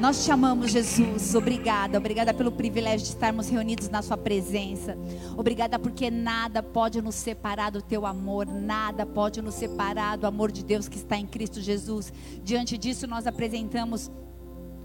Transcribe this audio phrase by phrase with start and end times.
[0.00, 1.34] Nós te amamos, Jesus.
[1.34, 1.98] Obrigada.
[1.98, 4.96] Obrigada pelo privilégio de estarmos reunidos na Sua presença.
[5.36, 8.46] Obrigada porque nada pode nos separar do Teu amor.
[8.46, 12.12] Nada pode nos separar do amor de Deus que está em Cristo Jesus.
[12.44, 14.08] Diante disso, nós apresentamos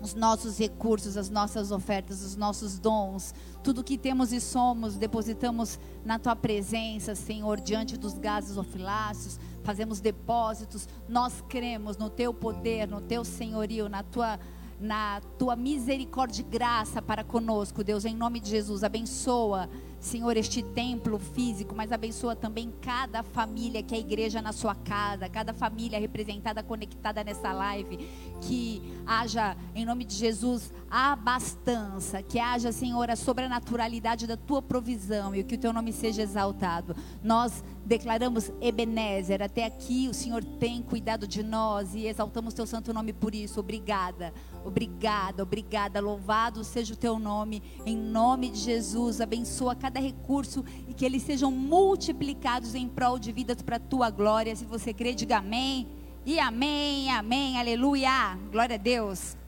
[0.02, 5.80] os nossos recursos, as nossas ofertas, os nossos dons, tudo que temos e somos, depositamos
[6.04, 10.90] na tua presença, Senhor, diante dos gases ofiláceos, fazemos depósitos.
[11.08, 14.40] Nós cremos no teu poder, no teu senhorio, na tua
[14.84, 18.84] na tua misericórdia e graça para conosco, Deus, em nome de Jesus.
[18.84, 24.52] Abençoa, Senhor, este templo físico, mas abençoa também cada família que é a igreja na
[24.52, 27.98] sua casa, cada família representada, conectada nessa live.
[28.42, 35.34] Que haja, em nome de Jesus, abastança, que haja, Senhor, a sobrenaturalidade da tua provisão
[35.34, 36.96] e que o teu nome seja exaltado.
[37.24, 42.94] Nós declaramos Ebenezer, até aqui o Senhor tem cuidado de nós e exaltamos teu santo
[42.94, 43.60] nome por isso.
[43.60, 44.32] Obrigada.
[44.64, 46.00] Obrigada, obrigada.
[46.00, 47.64] Louvado seja o teu nome.
[47.88, 53.32] Em nome de Jesus, abençoa cada recurso e que eles sejam multiplicados em prol de
[53.32, 54.56] vidas para a tua glória.
[54.56, 55.88] Se você crê, diga amém.
[56.24, 58.38] E amém, amém, aleluia.
[58.52, 59.43] Glória a Deus.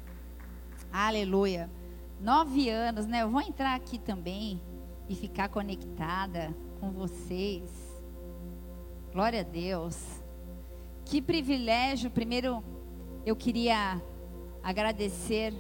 [0.97, 1.69] Aleluia.
[2.21, 3.23] Nove anos, né?
[3.23, 4.61] Eu vou entrar aqui também
[5.09, 7.69] e ficar conectada com vocês.
[9.11, 10.01] Glória a Deus.
[11.03, 12.09] Que privilégio.
[12.09, 12.63] Primeiro,
[13.25, 14.01] eu queria
[14.63, 15.53] agradecer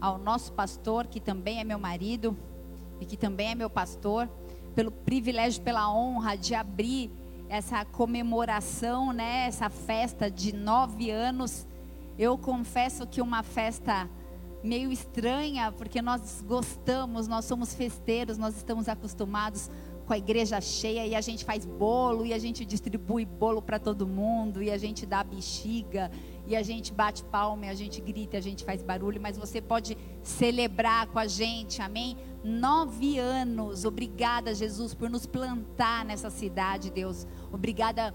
[0.00, 2.38] ao nosso pastor, que também é meu marido
[3.00, 4.30] e que também é meu pastor,
[4.72, 7.10] pelo privilégio, pela honra de abrir
[7.48, 11.66] essa comemoração, né, essa festa de nove anos.
[12.16, 14.08] Eu confesso que uma festa
[14.62, 19.70] meio estranha, porque nós gostamos, nós somos festeiros, nós estamos acostumados
[20.06, 23.78] com a igreja cheia e a gente faz bolo e a gente distribui bolo para
[23.78, 26.10] todo mundo e a gente dá bexiga
[26.50, 29.62] e a gente bate palma, e a gente grita, a gente faz barulho, mas você
[29.62, 32.16] pode celebrar com a gente, amém?
[32.42, 37.24] Nove anos, obrigada, Jesus, por nos plantar nessa cidade, Deus.
[37.52, 38.12] Obrigada,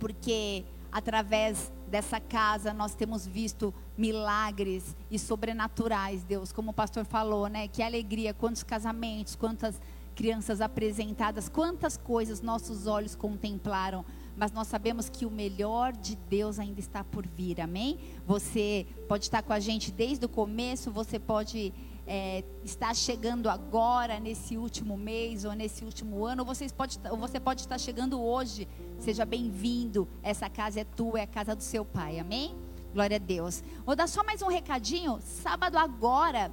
[0.00, 7.46] porque através dessa casa nós temos visto milagres e sobrenaturais, Deus, como o pastor falou,
[7.48, 7.68] né?
[7.68, 9.80] Que alegria, quantos casamentos, quantas
[10.14, 14.04] crianças apresentadas, quantas coisas nossos olhos contemplaram
[14.36, 17.98] mas nós sabemos que o melhor de Deus ainda está por vir, amém?
[18.26, 21.72] Você pode estar com a gente desde o começo, você pode
[22.06, 27.16] é, estar chegando agora, nesse último mês ou nesse último ano, ou você pode, ou
[27.16, 28.68] você pode estar chegando hoje.
[28.98, 32.54] Seja bem-vindo, essa casa é tua, é a casa do seu pai, amém?
[32.92, 33.62] Glória a Deus.
[33.84, 35.18] Vou dar só mais um recadinho.
[35.20, 36.52] Sábado agora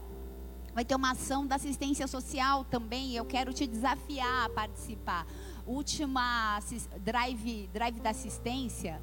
[0.74, 3.16] vai ter uma ação da assistência social também.
[3.16, 5.28] Eu quero te desafiar a participar
[5.66, 6.60] última
[7.00, 9.02] drive, drive da assistência,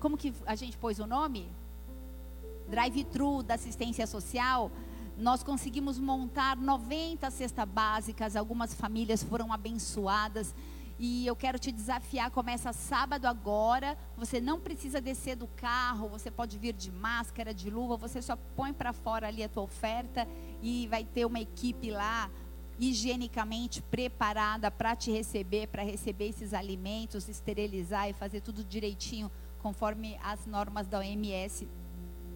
[0.00, 1.48] como que a gente pôs o nome?
[2.68, 4.70] Drive-thru da assistência social.
[5.16, 10.54] Nós conseguimos montar 90 cestas básicas, algumas famílias foram abençoadas.
[10.98, 13.98] E eu quero te desafiar, começa sábado agora.
[14.16, 18.36] Você não precisa descer do carro, você pode vir de máscara, de luva, você só
[18.56, 20.26] põe para fora ali a tua oferta
[20.62, 22.30] e vai ter uma equipe lá
[22.78, 29.30] higienicamente preparada para te receber, para receber esses alimentos, esterilizar e fazer tudo direitinho
[29.60, 31.68] conforme as normas da OMS.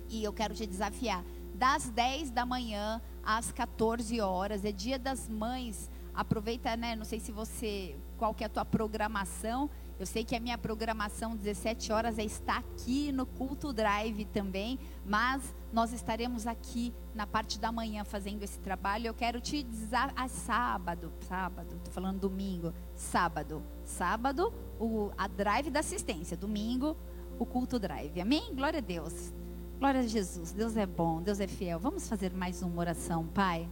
[0.09, 1.25] E eu quero te desafiar.
[1.57, 5.91] Das 10 da manhã às 14 horas, é dia das mães.
[6.15, 6.95] Aproveita, né?
[6.95, 9.71] Não sei se você, qual que é a tua programação.
[9.99, 14.79] Eu sei que a minha programação 17 horas é estar aqui no Culto Drive também,
[15.07, 19.07] mas nós estaremos aqui na parte da manhã fazendo esse trabalho.
[19.07, 25.71] Eu quero te dizer a sábado, sábado, estou falando domingo, sábado, sábado, o, a drive
[25.71, 26.95] da assistência, domingo,
[27.39, 28.21] o culto drive.
[28.21, 28.55] Amém?
[28.55, 29.33] Glória a Deus.
[29.79, 30.53] Glória a Jesus.
[30.53, 31.79] Deus é bom, Deus é fiel.
[31.79, 33.69] Vamos fazer mais uma oração, Pai.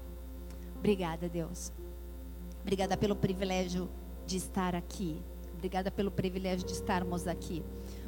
[0.76, 1.72] Obrigada, Deus.
[2.60, 3.88] Obrigada pelo privilégio
[4.26, 5.22] de estar aqui.
[5.54, 7.65] Obrigada pelo privilégio de estarmos aqui.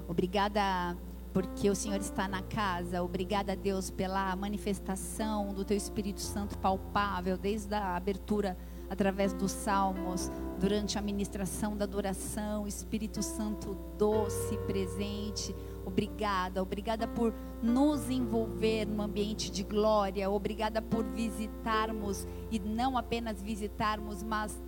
[0.06, 0.94] Obrigada
[1.32, 3.02] porque o Senhor está na casa.
[3.02, 8.58] Obrigada, Deus, pela manifestação do Teu Espírito Santo palpável, desde a abertura
[8.90, 15.54] através dos salmos, durante a ministração da adoração, Espírito Santo doce, presente.
[15.86, 23.40] Obrigada, obrigada por nos envolver num ambiente de glória, obrigada por visitarmos e não apenas
[23.40, 24.60] visitarmos, mas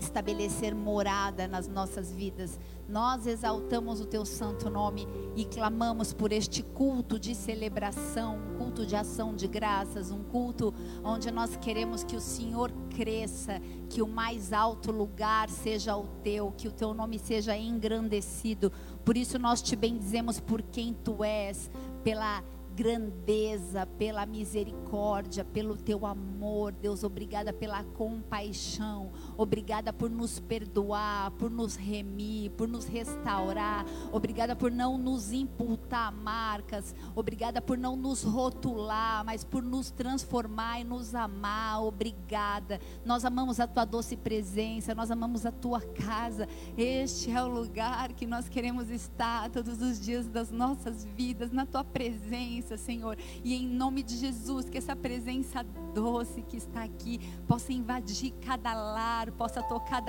[0.00, 2.58] estabelecer morada nas nossas vidas.
[2.88, 5.06] Nós exaltamos o teu santo nome
[5.36, 10.72] e clamamos por este culto de celebração, um culto de ação de graças, um culto
[11.04, 16.50] onde nós queremos que o Senhor cresça, que o mais alto lugar seja o teu,
[16.56, 18.72] que o teu nome seja engrandecido.
[19.04, 21.70] Por isso nós te bendizemos por quem tu és,
[22.02, 22.42] pela
[22.78, 31.50] grandeza, pela misericórdia, pelo teu amor, Deus, obrigada pela compaixão, obrigada por nos perdoar, por
[31.50, 38.22] nos remir, por nos restaurar, obrigada por não nos imputar marcas, obrigada por não nos
[38.22, 42.80] rotular, mas por nos transformar e nos amar, obrigada.
[43.04, 46.46] Nós amamos a tua doce presença, nós amamos a tua casa,
[46.76, 51.66] este é o lugar que nós queremos estar todos os dias das nossas vidas, na
[51.66, 53.16] tua presença, Senhor.
[53.42, 55.62] E em nome de Jesus, que essa presença
[55.94, 60.02] doce que está aqui possa invadir cada lar, possa tocar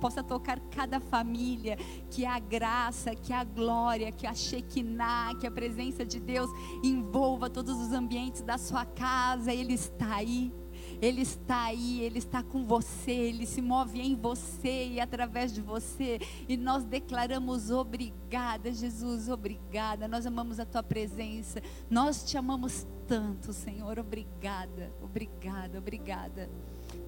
[0.00, 1.76] possa tocar cada família,
[2.10, 6.50] que a graça, que a glória, que a Shekinah, que a presença de Deus
[6.82, 10.52] envolva todos os ambientes da sua casa, Ele está aí.
[11.02, 15.60] Ele está aí, Ele está com você, Ele se move em você e através de
[15.60, 16.20] você.
[16.48, 20.06] E nós declaramos obrigada, Jesus, obrigada.
[20.06, 21.60] Nós amamos a Tua presença,
[21.90, 23.98] nós te amamos tanto, Senhor.
[23.98, 26.48] Obrigada, obrigada, obrigada.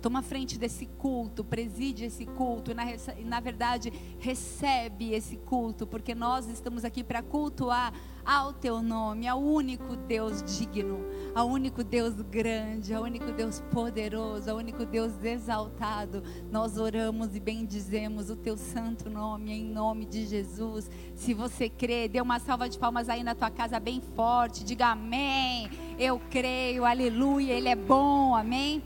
[0.05, 2.85] Toma frente desse culto, preside esse culto e na,
[3.25, 7.91] na verdade recebe esse culto, porque nós estamos aqui para cultuar
[8.23, 14.51] ao teu nome, ao único Deus digno, ao único Deus grande, ao único Deus poderoso,
[14.51, 16.23] ao único Deus exaltado.
[16.53, 20.91] Nós oramos e bendizemos o teu santo nome, em nome de Jesus.
[21.15, 24.89] Se você crê, dê uma salva de palmas aí na tua casa bem forte, diga
[24.89, 25.71] amém.
[25.99, 28.83] Eu creio, aleluia, Ele é bom, amém.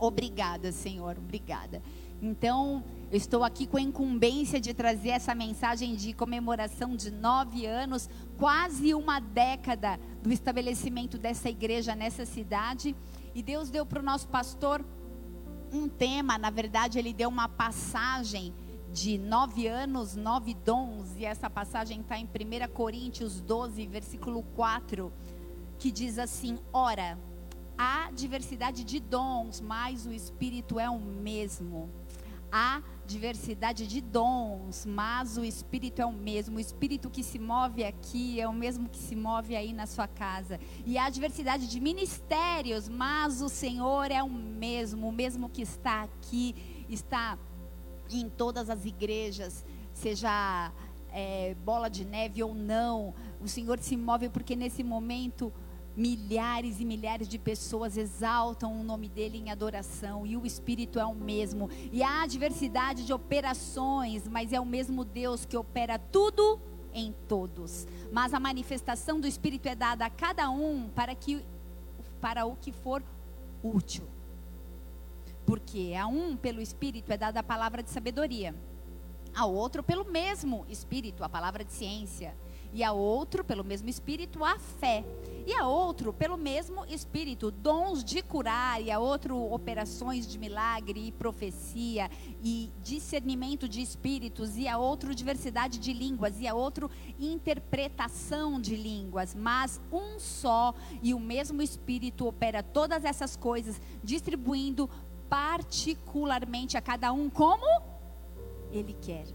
[0.00, 1.82] Obrigada, Senhor, obrigada.
[2.22, 2.82] Então,
[3.12, 8.08] eu estou aqui com a incumbência de trazer essa mensagem de comemoração de nove anos,
[8.38, 12.96] quase uma década do estabelecimento dessa igreja nessa cidade.
[13.34, 14.82] E Deus deu para o nosso pastor
[15.70, 18.54] um tema, na verdade, ele deu uma passagem
[18.90, 25.12] de nove anos, nove dons, e essa passagem está em 1 Coríntios 12, versículo 4,
[25.78, 27.18] que diz assim: Ora,
[27.80, 31.88] há diversidade de dons, mas o Espírito é o mesmo.
[32.52, 36.58] Há diversidade de dons, mas o Espírito é o mesmo.
[36.58, 40.06] O Espírito que se move aqui é o mesmo que se move aí na sua
[40.06, 40.60] casa.
[40.84, 45.08] E há diversidade de ministérios, mas o Senhor é o mesmo.
[45.08, 47.38] O mesmo que está aqui, está
[48.10, 50.70] em todas as igrejas, seja
[51.10, 53.14] é, bola de neve ou não.
[53.40, 55.50] O Senhor se move porque nesse momento
[55.96, 61.04] milhares e milhares de pessoas exaltam o nome dele em adoração e o Espírito é
[61.04, 61.68] o mesmo.
[61.92, 66.60] E há diversidade de operações, mas é o mesmo Deus que opera tudo
[66.92, 67.86] em todos.
[68.12, 71.44] Mas a manifestação do Espírito é dada a cada um para que
[72.20, 73.02] para o que for
[73.62, 74.04] útil.
[75.46, 78.54] Porque a um pelo Espírito é dada a palavra de sabedoria,
[79.34, 82.34] a outro pelo mesmo Espírito a palavra de ciência
[82.72, 85.04] e a outro, pelo mesmo Espírito, a fé.
[85.46, 91.08] E a outro, pelo mesmo Espírito, dons de curar, e a outro, operações de milagre
[91.08, 92.10] e profecia,
[92.42, 98.76] e discernimento de espíritos, e a outro, diversidade de línguas, e a outro, interpretação de
[98.76, 99.34] línguas.
[99.34, 104.88] Mas um só e o mesmo Espírito opera todas essas coisas, distribuindo
[105.28, 107.66] particularmente a cada um como
[108.72, 109.26] ele quer.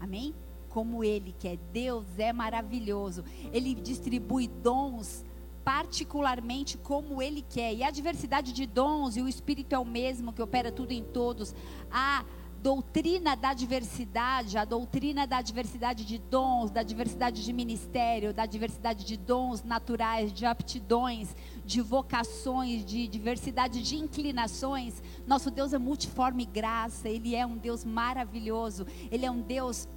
[0.00, 0.34] Amém?
[0.76, 1.56] Como Ele quer.
[1.72, 3.24] Deus é maravilhoso.
[3.50, 5.24] Ele distribui dons
[5.64, 7.72] particularmente como Ele quer.
[7.72, 11.02] E a diversidade de dons, e o Espírito é o mesmo, que opera tudo em
[11.02, 11.54] todos.
[11.90, 12.26] A
[12.62, 19.04] doutrina da diversidade, a doutrina da diversidade de dons, da diversidade de ministério, da diversidade
[19.06, 25.02] de dons naturais, de aptidões, de vocações, de diversidade de inclinações.
[25.26, 29.88] Nosso Deus é multiforme graça, Ele é um Deus maravilhoso, Ele é um Deus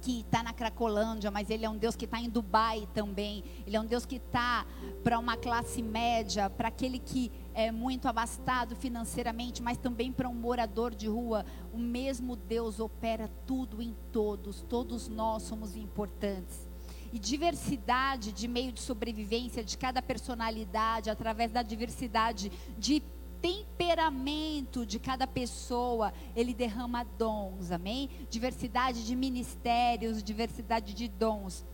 [0.00, 3.44] que está na Cracolândia, mas Ele é um Deus que está em Dubai também.
[3.66, 4.66] Ele é um Deus que está
[5.04, 10.34] para uma classe média, para aquele que é muito abastado financeiramente, mas também para um
[10.34, 11.44] morador de rua.
[11.72, 14.62] O mesmo Deus opera tudo em todos.
[14.62, 16.68] Todos nós somos importantes.
[17.12, 23.02] E diversidade de meio de sobrevivência de cada personalidade, através da diversidade de
[23.40, 28.08] temperamento de cada pessoa, ele derrama dons, amém?
[28.28, 31.64] Diversidade de ministérios, diversidade de dons.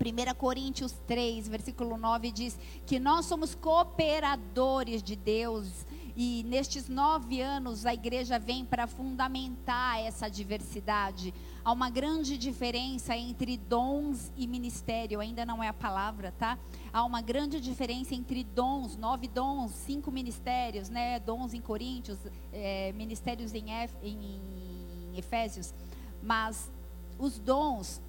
[0.00, 7.40] 1 Coríntios 3, versículo 9 diz que nós somos cooperadores de Deus e nestes nove
[7.40, 11.32] anos a igreja vem para fundamentar essa diversidade.
[11.64, 16.58] Há uma grande diferença entre dons e ministério, ainda não é a palavra, tá?
[16.92, 21.20] Há uma grande diferença entre dons, nove dons, cinco ministérios, né?
[21.20, 22.18] Dons em Coríntios,
[22.52, 23.70] é, ministérios em,
[24.02, 25.72] em Efésios.
[26.20, 26.68] Mas
[27.16, 28.02] os dons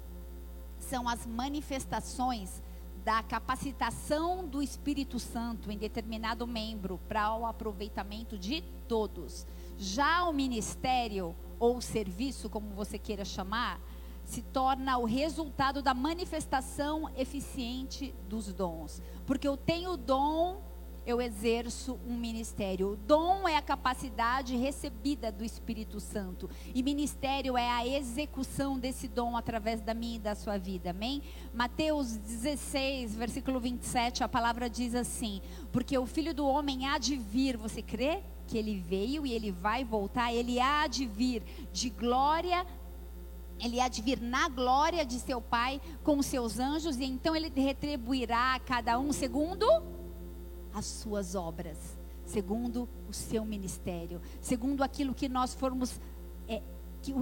[0.80, 2.60] são as manifestações
[3.04, 9.46] da capacitação do Espírito Santo em determinado membro para o aproveitamento de todos.
[9.78, 13.80] Já o ministério ou serviço, como você queira chamar,
[14.24, 19.02] se torna o resultado da manifestação eficiente dos dons.
[19.26, 20.62] Porque eu tenho dom
[21.06, 22.92] eu exerço um ministério.
[22.92, 26.48] O dom é a capacidade recebida do Espírito Santo.
[26.74, 30.90] E ministério é a execução desse dom através da minha e da sua vida.
[30.90, 31.22] Amém?
[31.52, 37.16] Mateus 16, versículo 27, a palavra diz assim: Porque o filho do homem há de
[37.16, 38.22] vir, você crê?
[38.46, 42.66] Que ele veio e ele vai voltar, ele há de vir de glória
[43.60, 47.48] ele há de vir na glória de seu Pai com seus anjos, e então ele
[47.54, 49.66] retribuirá a cada um segundo
[50.72, 51.78] as suas obras,
[52.26, 56.00] segundo o seu ministério, segundo aquilo que nós formos,
[56.48, 56.60] é,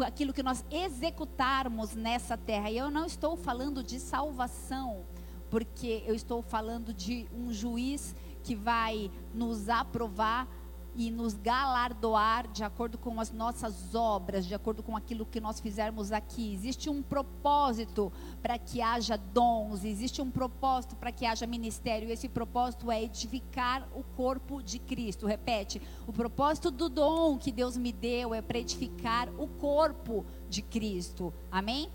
[0.07, 2.71] aquilo que nós executarmos nessa terra.
[2.71, 5.05] E eu não estou falando de salvação,
[5.51, 10.49] porque eu estou falando de um juiz que vai nos aprovar
[10.95, 15.59] e nos galardoar de acordo com as nossas obras, de acordo com aquilo que nós
[15.59, 16.53] fizermos aqui.
[16.53, 22.09] Existe um propósito para que haja dons, existe um propósito para que haja ministério.
[22.09, 25.27] E esse propósito é edificar o corpo de Cristo.
[25.27, 30.61] Repete: o propósito do dom que Deus me deu é para edificar o corpo de
[30.61, 31.33] Cristo.
[31.51, 31.89] Amém?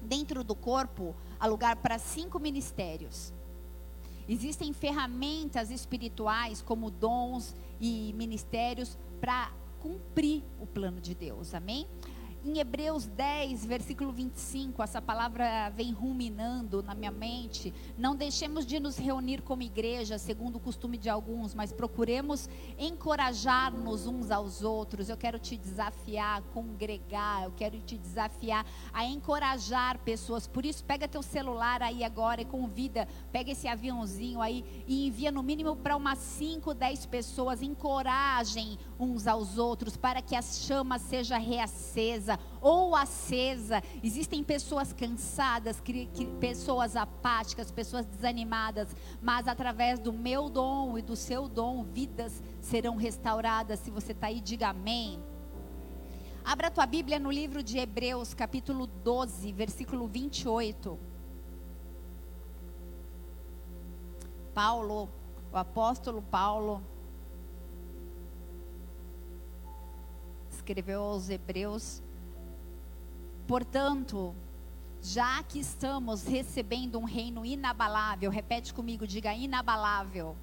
[0.00, 3.32] Dentro do corpo, há lugar para cinco ministérios.
[4.28, 11.52] Existem ferramentas espirituais como dons e ministérios para cumprir o plano de Deus.
[11.52, 11.88] Amém?
[12.44, 17.72] Em Hebreus 10, versículo 25, essa palavra vem ruminando na minha mente.
[17.96, 24.08] Não deixemos de nos reunir como igreja, segundo o costume de alguns, mas procuremos encorajar-nos
[24.08, 25.08] uns aos outros.
[25.08, 30.44] Eu quero te desafiar a congregar, eu quero te desafiar a encorajar pessoas.
[30.44, 35.30] Por isso, pega teu celular aí agora e convida, pega esse aviãozinho aí e envia
[35.30, 37.62] no mínimo para umas 5, 10 pessoas.
[37.62, 43.82] Encorajem uns aos outros para que a chama seja reacesa ou acesa.
[44.02, 45.82] Existem pessoas cansadas,
[46.40, 52.96] pessoas apáticas, pessoas desanimadas, mas através do meu dom e do seu dom, vidas serão
[52.96, 53.80] restauradas.
[53.80, 55.22] Se você está aí, diga amém.
[56.44, 60.98] Abra a tua Bíblia no livro de Hebreus, capítulo 12, versículo 28.
[64.52, 65.08] Paulo,
[65.52, 66.82] o apóstolo Paulo,
[70.50, 72.02] escreveu aos Hebreus
[73.46, 74.34] Portanto,
[75.02, 80.36] já que estamos recebendo um reino inabalável, repete comigo, diga inabalável.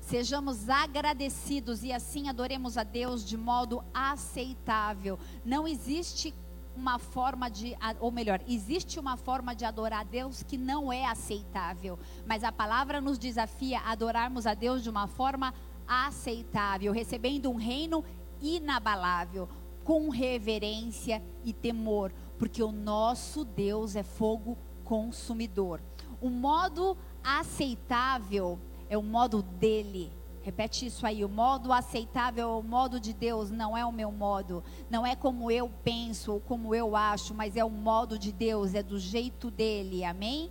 [0.00, 5.18] Sejamos agradecidos e assim adoremos a Deus de modo aceitável.
[5.44, 6.32] Não existe
[6.74, 11.06] uma forma de, ou melhor, existe uma forma de adorar a Deus que não é
[11.06, 15.52] aceitável, mas a palavra nos desafia a adorarmos a Deus de uma forma
[15.88, 18.04] aceitável, recebendo um reino
[18.40, 19.48] inabalável
[19.86, 25.80] com reverência e temor, porque o nosso Deus é fogo consumidor.
[26.20, 28.58] O modo aceitável
[28.90, 30.12] é o modo dele.
[30.42, 31.24] Repete isso aí.
[31.24, 34.62] O modo aceitável é o modo de Deus, não é o meu modo.
[34.90, 38.74] Não é como eu penso ou como eu acho, mas é o modo de Deus,
[38.74, 40.04] é do jeito dele.
[40.04, 40.50] Amém?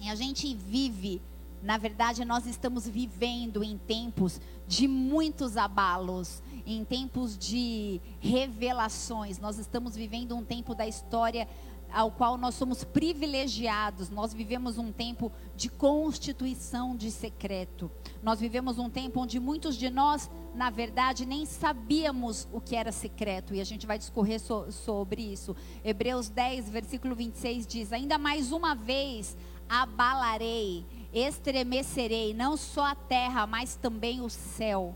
[0.00, 1.20] E a gente vive,
[1.62, 9.38] na verdade, nós estamos vivendo em tempos de muitos abalos em tempos de revelações.
[9.38, 11.48] Nós estamos vivendo um tempo da história
[11.92, 14.08] ao qual nós somos privilegiados.
[14.10, 17.90] Nós vivemos um tempo de constituição de secreto.
[18.22, 22.90] Nós vivemos um tempo onde muitos de nós, na verdade, nem sabíamos o que era
[22.90, 23.54] secreto.
[23.54, 25.54] E a gente vai discorrer so sobre isso.
[25.84, 29.36] Hebreus 10, versículo 26 diz: Ainda mais uma vez
[29.68, 34.94] abalarei, estremecerei, não só a terra, mas também o céu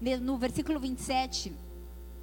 [0.00, 1.52] no versículo 27,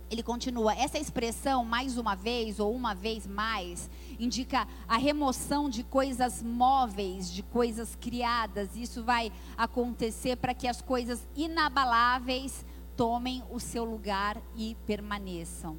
[0.10, 3.89] ele continua: essa expressão, mais uma vez ou uma vez mais,
[4.20, 8.75] indica a remoção de coisas móveis, de coisas criadas.
[8.75, 12.63] Isso vai acontecer para que as coisas inabaláveis
[12.96, 15.77] tomem o seu lugar e permaneçam.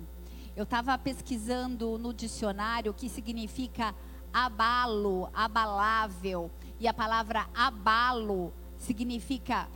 [0.56, 3.94] Eu estava pesquisando no dicionário o que significa
[4.32, 9.68] abalo, abalável, e a palavra abalo significa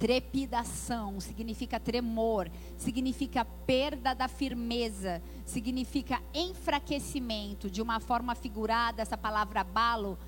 [0.00, 7.70] Trepidação significa tremor, significa perda da firmeza, significa enfraquecimento.
[7.70, 10.18] De uma forma figurada, essa palavra abalo,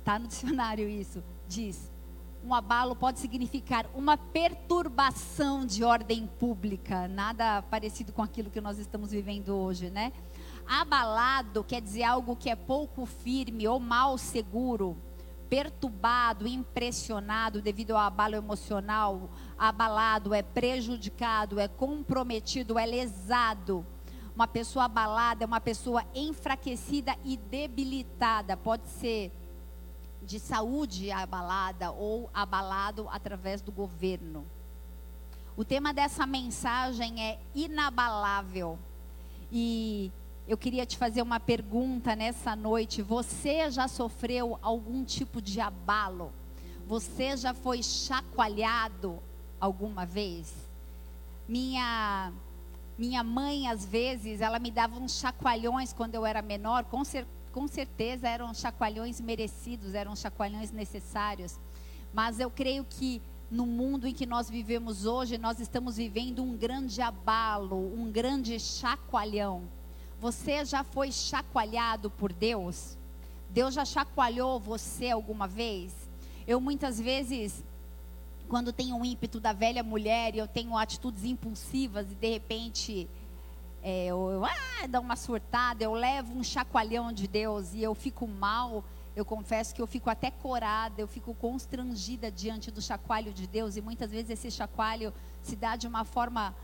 [0.00, 1.88] está no dicionário isso, diz.
[2.44, 8.76] Um abalo pode significar uma perturbação de ordem pública, nada parecido com aquilo que nós
[8.76, 10.12] estamos vivendo hoje, né?
[10.66, 14.96] Abalado quer dizer algo que é pouco firme ou mal seguro
[15.48, 23.86] perturbado, impressionado devido ao abalo emocional, abalado, é prejudicado, é comprometido, é lesado.
[24.34, 28.56] Uma pessoa abalada é uma pessoa enfraquecida e debilitada.
[28.56, 29.32] Pode ser
[30.22, 34.44] de saúde abalada ou abalado através do governo.
[35.56, 38.78] O tema dessa mensagem é inabalável.
[39.50, 40.12] E
[40.48, 43.02] eu queria te fazer uma pergunta nessa noite.
[43.02, 46.32] Você já sofreu algum tipo de abalo?
[46.86, 49.18] Você já foi chacoalhado
[49.60, 50.54] alguma vez?
[51.48, 52.32] Minha
[52.96, 57.26] minha mãe às vezes, ela me dava uns chacoalhões quando eu era menor, com, cer
[57.52, 61.58] com certeza eram chacoalhões merecidos, eram chacoalhões necessários.
[62.14, 66.56] Mas eu creio que no mundo em que nós vivemos hoje, nós estamos vivendo um
[66.56, 69.64] grande abalo, um grande chacoalhão.
[70.20, 72.96] Você já foi chacoalhado por Deus?
[73.50, 75.92] Deus já chacoalhou você alguma vez?
[76.46, 77.64] Eu muitas vezes,
[78.48, 83.08] quando tenho um ímpeto da velha mulher e eu tenho atitudes impulsivas e de repente
[83.82, 87.94] é, eu, eu ah, dá uma surtada, eu levo um chacoalhão de Deus e eu
[87.94, 88.84] fico mal
[89.16, 93.74] eu confesso que eu fico até corada, eu fico constrangida diante do chacoalho de Deus,
[93.74, 96.54] e muitas vezes esse chacoalho se dá de uma forma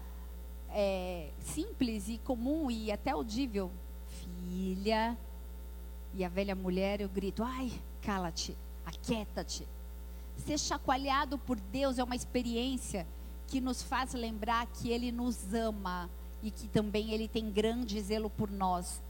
[0.74, 3.70] é, simples e comum e até audível.
[4.08, 5.16] Filha,
[6.14, 9.66] e a velha mulher, eu grito: ai, cala-te, aquieta-te.
[10.38, 13.06] Ser chacoalhado por Deus é uma experiência
[13.46, 16.08] que nos faz lembrar que Ele nos ama
[16.42, 19.00] e que também Ele tem grande zelo por nós.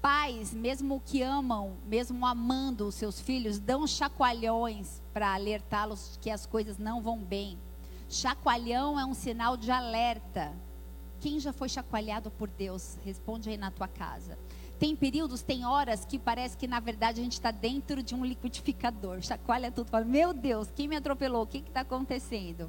[0.00, 6.44] Pais, mesmo que amam, mesmo amando os seus filhos, dão chacoalhões para alertá-los que as
[6.44, 7.56] coisas não vão bem.
[8.08, 10.52] Chacoalhão é um sinal de alerta.
[11.22, 12.98] Quem já foi chacoalhado por Deus?
[13.04, 14.36] Responde aí na tua casa.
[14.76, 18.24] Tem períodos, tem horas que parece que na verdade a gente está dentro de um
[18.24, 19.22] liquidificador.
[19.22, 21.44] Chacoalha tudo, fala: Meu Deus, quem me atropelou?
[21.44, 22.68] O que está acontecendo?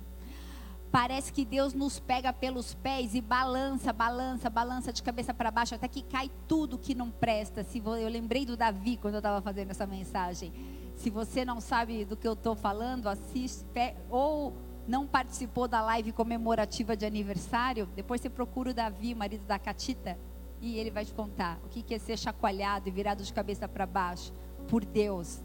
[0.91, 5.73] Parece que Deus nos pega pelos pés e balança, balança, balança de cabeça para baixo
[5.73, 7.63] até que cai tudo que não presta.
[7.63, 10.53] Se eu lembrei do Davi quando eu estava fazendo essa mensagem.
[10.95, 13.65] Se você não sabe do que eu estou falando, assiste
[14.11, 14.53] ou
[14.87, 20.17] não participou da live comemorativa de aniversário, depois você procura o Davi, marido da Catita,
[20.61, 23.85] e ele vai te contar o que é ser chacoalhado e virado de cabeça para
[23.85, 24.33] baixo
[24.67, 25.41] por Deus.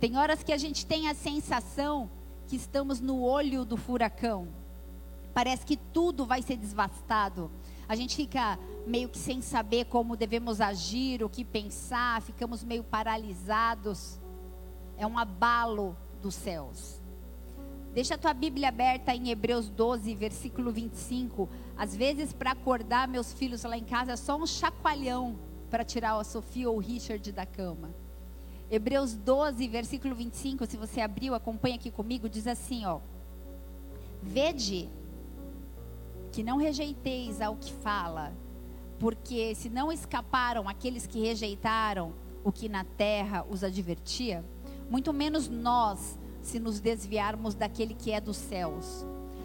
[0.00, 2.10] Tem horas que a gente tem a sensação
[2.46, 4.48] que estamos no olho do furacão
[5.36, 7.50] parece que tudo vai ser desvastado.
[7.86, 12.82] A gente fica meio que sem saber como devemos agir, o que pensar, ficamos meio
[12.82, 14.18] paralisados.
[14.96, 16.95] É um abalo dos céus.
[17.96, 21.48] Deixa a tua Bíblia aberta em Hebreus 12, versículo 25.
[21.78, 25.38] Às vezes, para acordar meus filhos lá em casa, é só um chacoalhão
[25.70, 27.94] para tirar a Sofia ou o Richard da cama.
[28.70, 33.00] Hebreus 12, versículo 25, se você abriu, acompanha aqui comigo, diz assim, ó.
[34.22, 34.90] Vede
[36.32, 38.34] que não rejeiteis ao que fala,
[38.98, 42.12] porque se não escaparam aqueles que rejeitaram
[42.44, 44.44] o que na terra os advertia,
[44.90, 49.04] muito menos nós, se nos desviarmos daquele que é dos céus.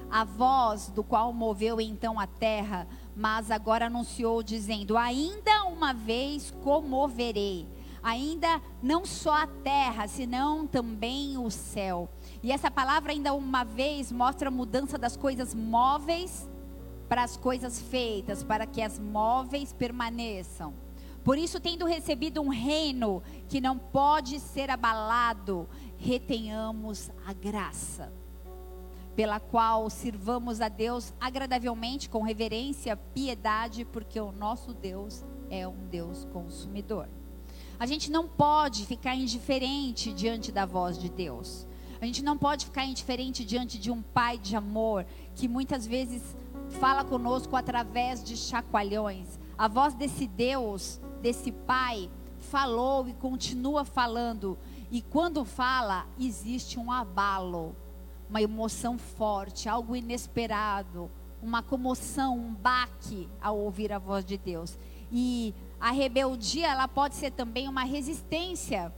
[0.09, 6.51] A voz do qual moveu então a terra, mas agora anunciou, dizendo: Ainda uma vez
[6.63, 7.65] comoverei,
[8.03, 12.09] ainda não só a terra, senão também o céu.
[12.43, 16.49] E essa palavra, ainda uma vez, mostra a mudança das coisas móveis
[17.07, 20.73] para as coisas feitas, para que as móveis permaneçam.
[21.23, 28.12] Por isso, tendo recebido um reino que não pode ser abalado, retenhamos a graça,
[29.15, 35.88] pela qual sirvamos a Deus agradavelmente, com reverência, piedade, porque o nosso Deus é um
[35.91, 37.07] Deus consumidor.
[37.79, 41.67] A gente não pode ficar indiferente diante da voz de Deus.
[41.99, 45.05] A gente não pode ficar indiferente diante de um pai de amor
[45.36, 46.36] que muitas vezes
[46.79, 49.39] fala conosco através de chacoalhões.
[49.55, 54.57] A voz desse Deus, desse Pai, falou e continua falando.
[54.89, 57.75] E quando fala, existe um abalo,
[58.29, 61.10] uma emoção forte, algo inesperado,
[61.41, 64.77] uma comoção, um baque ao ouvir a voz de Deus.
[65.12, 68.93] E a rebeldia, ela pode ser também uma resistência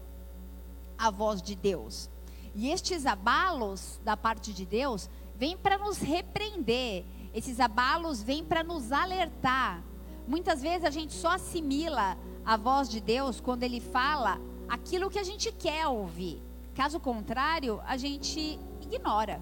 [0.97, 2.09] à voz de Deus.
[2.55, 8.63] E estes abalos da parte de Deus vêm para nos repreender esses abalos vêm para
[8.63, 9.83] nos alertar.
[10.27, 15.19] Muitas vezes a gente só assimila a voz de Deus quando ele fala aquilo que
[15.19, 16.41] a gente quer ouvir.
[16.73, 19.41] Caso contrário, a gente ignora.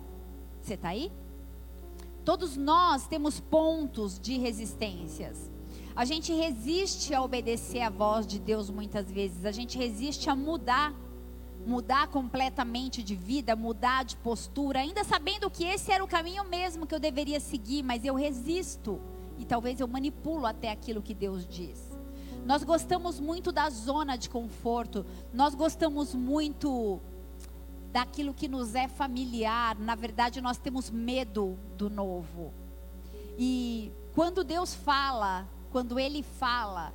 [0.61, 1.11] Você está aí?
[2.25, 5.49] Todos nós temos pontos de resistências.
[5.95, 9.45] A gente resiste a obedecer a voz de Deus muitas vezes.
[9.45, 10.93] A gente resiste a mudar.
[11.65, 16.87] mudar completamente de vida, mudar de postura, ainda sabendo que esse era o caminho mesmo
[16.87, 18.99] que eu deveria seguir, mas eu resisto
[19.41, 21.97] e talvez eu manipulo até aquilo que Deus diz.
[22.45, 27.01] Nós gostamos muito da zona de conforto, nós gostamos muito
[27.91, 29.75] daquilo que nos é familiar.
[29.79, 32.53] Na verdade, nós temos medo do novo.
[33.35, 36.93] E quando Deus fala, quando Ele fala,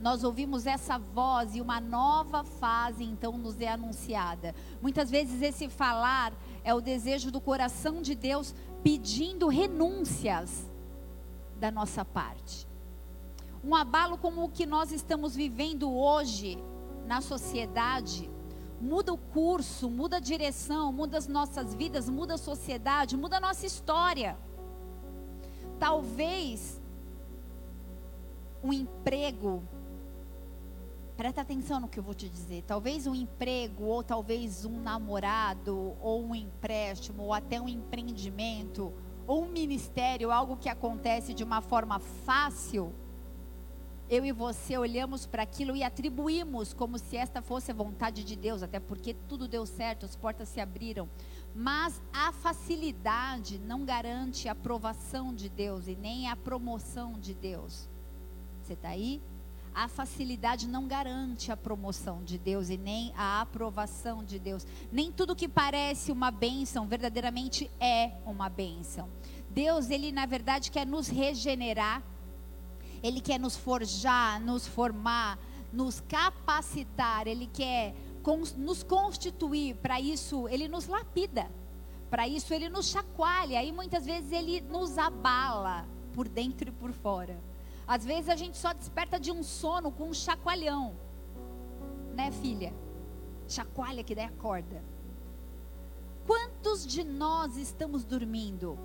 [0.00, 4.54] nós ouvimos essa voz e uma nova fase então nos é anunciada.
[4.80, 10.70] Muitas vezes esse falar é o desejo do coração de Deus pedindo renúncias
[11.62, 12.66] da nossa parte.
[13.62, 16.58] Um abalo como o que nós estamos vivendo hoje
[17.06, 18.28] na sociedade
[18.80, 23.40] muda o curso, muda a direção, muda as nossas vidas, muda a sociedade, muda a
[23.40, 24.36] nossa história.
[25.78, 26.80] Talvez
[28.62, 29.62] um emprego
[31.16, 32.64] Presta atenção no que eu vou te dizer.
[32.66, 38.92] Talvez um emprego, ou talvez um namorado, ou um empréstimo, ou até um empreendimento,
[39.26, 42.92] ou um ministério, algo que acontece de uma forma fácil.
[44.08, 48.36] Eu e você olhamos para aquilo e atribuímos como se esta fosse a vontade de
[48.36, 51.08] Deus, até porque tudo deu certo, as portas se abriram.
[51.54, 57.88] Mas a facilidade não garante a aprovação de Deus e nem a promoção de Deus.
[58.62, 59.22] Você está aí?
[59.74, 64.66] A facilidade não garante a promoção de Deus e nem a aprovação de Deus.
[64.90, 69.08] Nem tudo que parece uma bênção verdadeiramente é uma bênção.
[69.50, 72.02] Deus, ele na verdade quer nos regenerar,
[73.02, 75.38] ele quer nos forjar, nos formar,
[75.72, 77.94] nos capacitar, ele quer
[78.56, 79.74] nos constituir.
[79.76, 81.50] Para isso, ele nos lapida.
[82.10, 83.62] Para isso, ele nos chacoalha.
[83.64, 87.51] E muitas vezes ele nos abala por dentro e por fora.
[87.86, 90.94] Às vezes a gente só desperta de um sono com um chacoalhão.
[92.14, 92.72] Né, filha?
[93.48, 94.82] Chacoalha que daí acorda.
[96.26, 98.78] Quantos de nós estamos dormindo?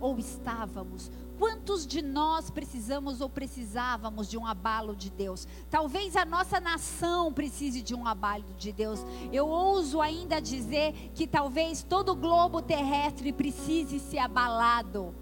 [0.00, 1.10] Ou estávamos?
[1.38, 5.48] Quantos de nós precisamos ou precisávamos de um abalo de Deus?
[5.68, 9.04] Talvez a nossa nação precise de um abalo de Deus.
[9.32, 15.12] Eu ouso ainda dizer que talvez todo o globo terrestre precise ser abalado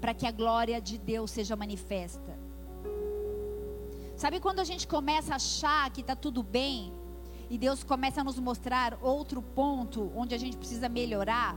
[0.00, 2.37] para que a glória de Deus seja manifesta.
[4.18, 6.92] Sabe quando a gente começa a achar que está tudo bem
[7.48, 11.56] e Deus começa a nos mostrar outro ponto onde a gente precisa melhorar?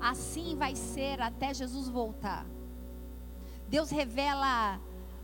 [0.00, 2.46] Assim vai ser até Jesus voltar.
[3.68, 4.80] Deus revela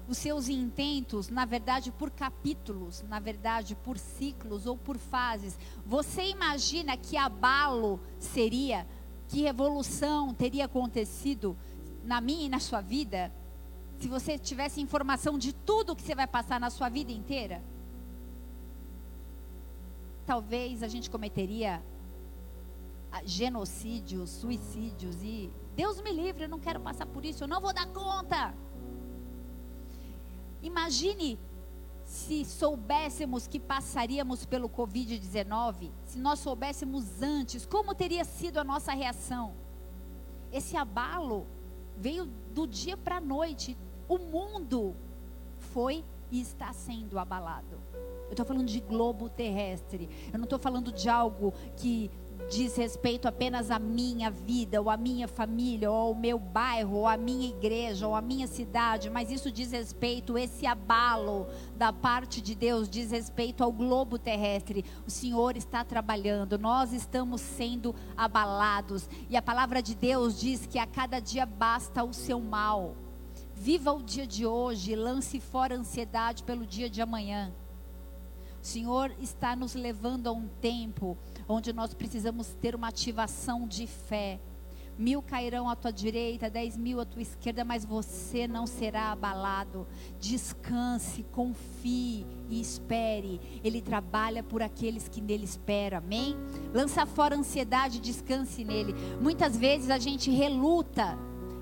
[0.07, 5.59] os seus intentos, na verdade, por capítulos, na verdade, por ciclos ou por fases.
[5.87, 8.87] Você imagina que abalo seria,
[9.27, 11.57] que revolução teria acontecido
[12.05, 13.33] na minha e na sua vida?
[14.03, 17.63] Se você tivesse informação de tudo que você vai passar na sua vida inteira,
[20.27, 21.81] talvez a gente cometeria
[23.13, 27.61] ah, genocídios, suicídios e Deus me livre, eu não quero passar por isso, eu não
[27.61, 28.53] vou dar conta.
[30.61, 31.39] Imagine
[32.05, 38.93] se soubéssemos que passaríamos pelo Covid-19, se nós soubéssemos antes, como teria sido a nossa
[38.93, 39.55] reação?
[40.53, 41.47] Esse abalo
[41.97, 43.77] veio do dia para a noite,
[44.15, 44.95] o mundo
[45.73, 47.81] foi e está sendo abalado.
[48.27, 50.09] Eu estou falando de globo terrestre.
[50.33, 52.11] Eu não estou falando de algo que
[52.51, 57.07] diz respeito apenas à minha vida, ou à minha família, ou ao meu bairro, ou
[57.07, 61.47] à minha igreja, ou à minha cidade, mas isso diz respeito, esse abalo
[61.77, 64.85] da parte de Deus diz respeito ao globo terrestre.
[65.07, 70.79] O Senhor está trabalhando, nós estamos sendo abalados, e a palavra de Deus diz que
[70.79, 72.95] a cada dia basta o seu mal.
[73.63, 77.55] Viva o dia de hoje, lance fora a ansiedade pelo dia de amanhã.
[78.61, 81.17] O Senhor está nos levando a um tempo
[81.49, 84.41] onde nós precisamos ter uma ativação de fé.
[84.99, 89.87] Mil cairão à tua direita, dez mil à tua esquerda, mas você não será abalado.
[90.19, 93.41] Descanse, confie e espere.
[93.63, 95.99] Ele trabalha por aqueles que nele esperam.
[95.99, 96.35] Amém?
[96.75, 98.93] Lança fora a ansiedade, descanse nele.
[99.21, 101.17] Muitas vezes a gente reluta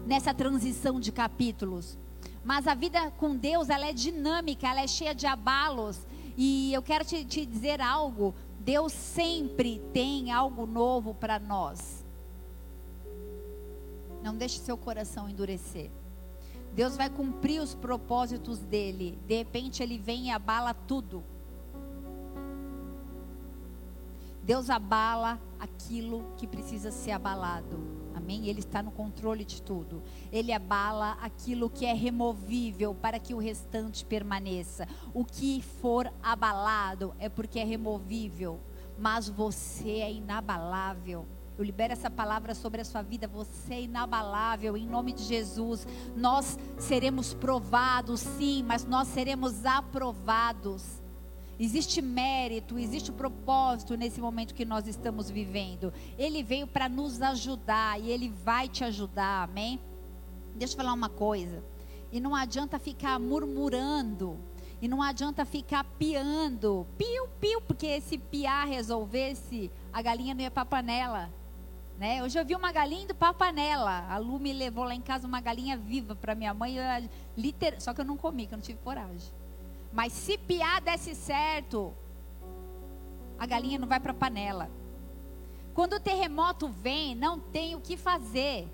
[0.07, 1.99] nessa transição de capítulos.
[2.45, 5.99] Mas a vida com Deus, ela é dinâmica, ela é cheia de abalos.
[6.37, 12.05] E eu quero te, te dizer algo: Deus sempre tem algo novo para nós.
[14.23, 15.91] Não deixe seu coração endurecer.
[16.73, 19.19] Deus vai cumprir os propósitos dele.
[19.27, 21.25] De repente ele vem e abala tudo.
[24.43, 28.00] Deus abala aquilo que precisa ser abalado.
[28.21, 28.47] Amém?
[28.47, 30.03] Ele está no controle de tudo.
[30.31, 34.87] Ele abala aquilo que é removível para que o restante permaneça.
[35.13, 38.61] O que for abalado é porque é removível.
[38.99, 41.27] mas você é inabalável.
[41.57, 43.27] Eu libero essa palavra sobre a sua vida.
[43.29, 45.87] Você é inabalável em nome de Jesus.
[46.17, 51.00] Nós seremos provados, sim, mas nós seremos aprovados.
[51.63, 55.93] Existe mérito, existe propósito nesse momento que nós estamos vivendo.
[56.17, 59.79] Ele veio para nos ajudar e ele vai te ajudar, amém?
[60.55, 61.63] Deixa eu falar uma coisa.
[62.11, 64.39] E não adianta ficar murmurando.
[64.81, 66.87] E não adianta ficar piando.
[66.97, 71.31] Piu, piu, porque se piar resolvesse, a galinha não ia para panela.
[71.99, 72.23] Né?
[72.23, 74.07] Hoje eu vi uma galinha indo para panela.
[74.09, 76.77] A Lu me levou lá em casa uma galinha viva para minha mãe.
[76.77, 77.83] Eu, liter...
[77.83, 79.31] Só que eu não comi, que eu não tive coragem.
[79.93, 81.93] Mas se piar desse certo,
[83.39, 84.71] a galinha não vai para a panela.
[85.75, 88.69] Quando o terremoto vem, não tem o que fazer.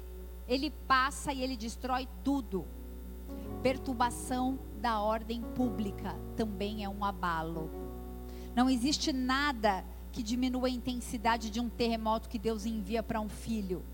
[0.49, 2.67] Ele passa e ele destrói tudo.
[3.63, 7.71] Perturbação da ordem pública também é um abalo.
[8.55, 13.29] Não existe nada que diminua a intensidade de um terremoto que Deus envia para um
[13.29, 13.85] filho.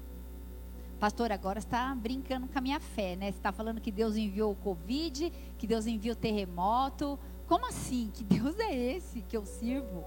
[1.02, 3.32] Pastor, agora está brincando com a minha fé, né?
[3.32, 7.18] Você está falando que Deus enviou o Covid, que Deus enviou o terremoto.
[7.48, 8.08] Como assim?
[8.14, 10.04] Que Deus é esse que eu sirvo?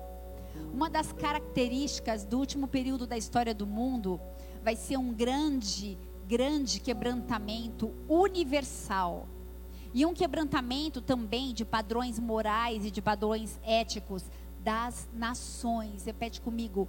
[0.73, 4.21] Uma das características do último período da história do mundo
[4.63, 5.97] vai ser um grande,
[6.29, 9.27] grande quebrantamento universal.
[9.93, 14.23] E um quebrantamento também de padrões morais e de padrões éticos
[14.63, 16.05] das nações.
[16.05, 16.87] Repete comigo: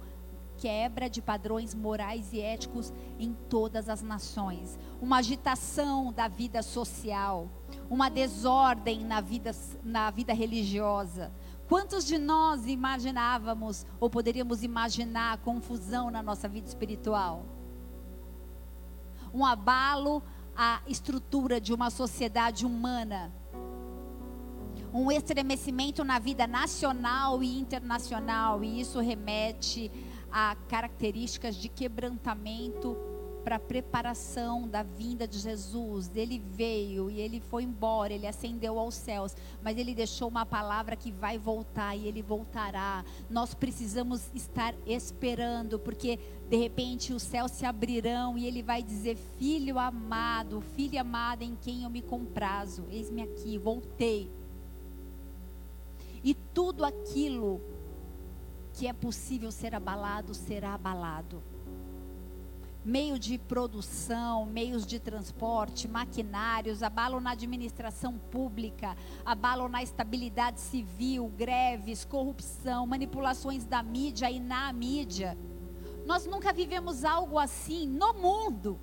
[0.57, 7.49] quebra de padrões morais e éticos em todas as nações, uma agitação da vida social,
[7.89, 9.51] uma desordem na vida,
[9.83, 11.31] na vida religiosa.
[11.67, 17.45] Quantos de nós imaginávamos ou poderíamos imaginar confusão na nossa vida espiritual?
[19.33, 20.23] Um abalo
[20.55, 23.31] à estrutura de uma sociedade humana
[24.93, 29.91] um estremecimento na vida nacional e internacional, e isso remete
[30.31, 32.97] a características de quebrantamento
[33.43, 36.11] para preparação da vinda de Jesus.
[36.13, 40.97] Ele veio e ele foi embora, ele ascendeu aos céus, mas ele deixou uma palavra
[40.97, 43.05] que vai voltar e ele voltará.
[43.29, 49.15] Nós precisamos estar esperando, porque de repente os céus se abrirão e ele vai dizer:
[49.37, 54.29] Filho amado, filha amada em quem eu me comprazo, eis-me aqui, voltei
[56.23, 57.61] e tudo aquilo
[58.77, 61.41] que é possível ser abalado será abalado.
[62.85, 71.27] Meio de produção, meios de transporte, maquinários, abalam na administração pública, abalam na estabilidade civil,
[71.35, 75.35] greves, corrupção, manipulações da mídia e na mídia.
[76.05, 78.79] Nós nunca vivemos algo assim no mundo.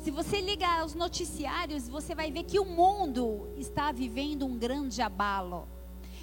[0.00, 5.00] Se você liga aos noticiários, você vai ver que o mundo está vivendo um grande
[5.00, 5.66] abalo.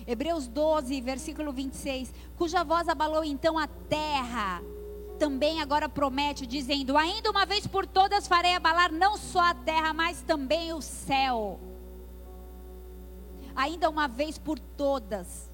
[0.07, 4.63] Hebreus 12, versículo 26, cuja voz abalou então a terra,
[5.19, 9.93] também agora promete, dizendo: Ainda uma vez por todas farei abalar não só a terra,
[9.93, 11.59] mas também o céu.
[13.53, 15.51] Ainda uma vez por todas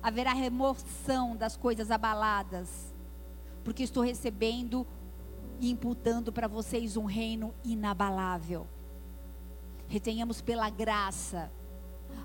[0.00, 2.94] haverá remoção das coisas abaladas,
[3.64, 4.86] porque estou recebendo
[5.58, 8.64] e imputando para vocês um reino inabalável.
[9.88, 11.50] Retenhamos pela graça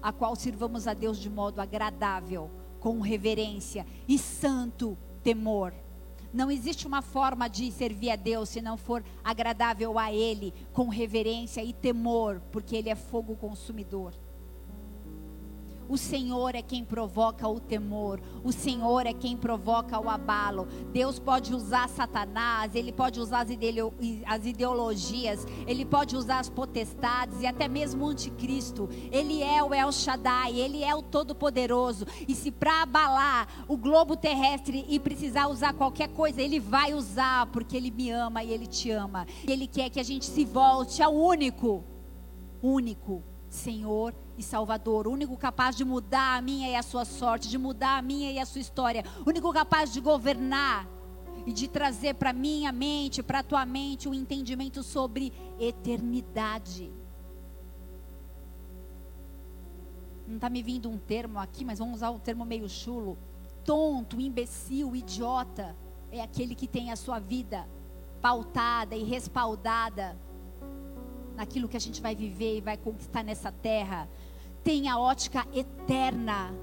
[0.02, 5.74] a qual sirvamos a Deus de modo agradável, com reverência e santo temor.
[6.34, 10.90] Não existe uma forma de servir a Deus se não for agradável a Ele, com
[10.90, 14.14] reverência e temor, porque Ele é fogo consumidor.
[15.88, 20.68] O Senhor é quem provoca o temor, o Senhor é quem provoca o abalo.
[20.92, 23.46] Deus pode usar Satanás, ele pode usar
[24.26, 28.90] as ideologias, ele pode usar as potestades e até mesmo o anticristo.
[29.12, 32.06] Ele é o El Shaddai, ele é o Todo-Poderoso.
[32.28, 37.48] E se para abalar o globo terrestre e precisar usar qualquer coisa, ele vai usar,
[37.48, 39.26] porque ele me ama e ele te ama.
[39.48, 41.84] E ele quer que a gente se volte ao único,
[42.62, 47.50] único Senhor e Salvador, o único capaz de mudar a minha e a sua sorte,
[47.50, 50.88] de mudar a minha e a sua história, o único capaz de governar
[51.46, 56.92] e de trazer para minha mente, para a tua mente, um entendimento sobre eternidade.
[60.26, 63.18] Não está me vindo um termo aqui, mas vamos usar o termo meio chulo.
[63.66, 65.76] Tonto, imbecil, idiota
[66.12, 67.68] é aquele que tem a sua vida
[68.22, 70.18] pautada e respaldada
[71.36, 74.08] naquilo que a gente vai viver e vai conquistar nessa terra,
[74.64, 76.54] tem a ótica eterna.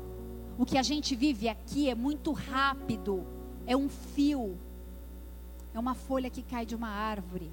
[0.59, 3.27] O que a gente vive aqui é muito rápido,
[3.67, 4.59] é um fio,
[5.73, 7.51] é uma folha que cai de uma árvore.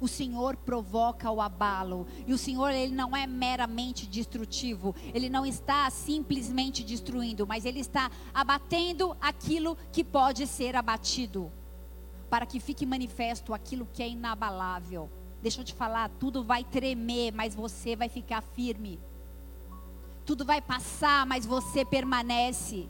[0.00, 2.06] o Senhor provoca o abalo.
[2.26, 4.94] E o Senhor, ele não é meramente destrutivo.
[5.12, 11.50] Ele não está simplesmente destruindo, mas ele está abatendo aquilo que pode ser abatido,
[12.30, 15.10] para que fique manifesto aquilo que é inabalável.
[15.40, 19.00] Deixa eu te falar, tudo vai tremer, mas você vai ficar firme.
[20.24, 22.88] Tudo vai passar, mas você permanece.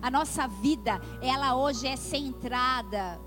[0.00, 3.20] A nossa vida, ela hoje é centrada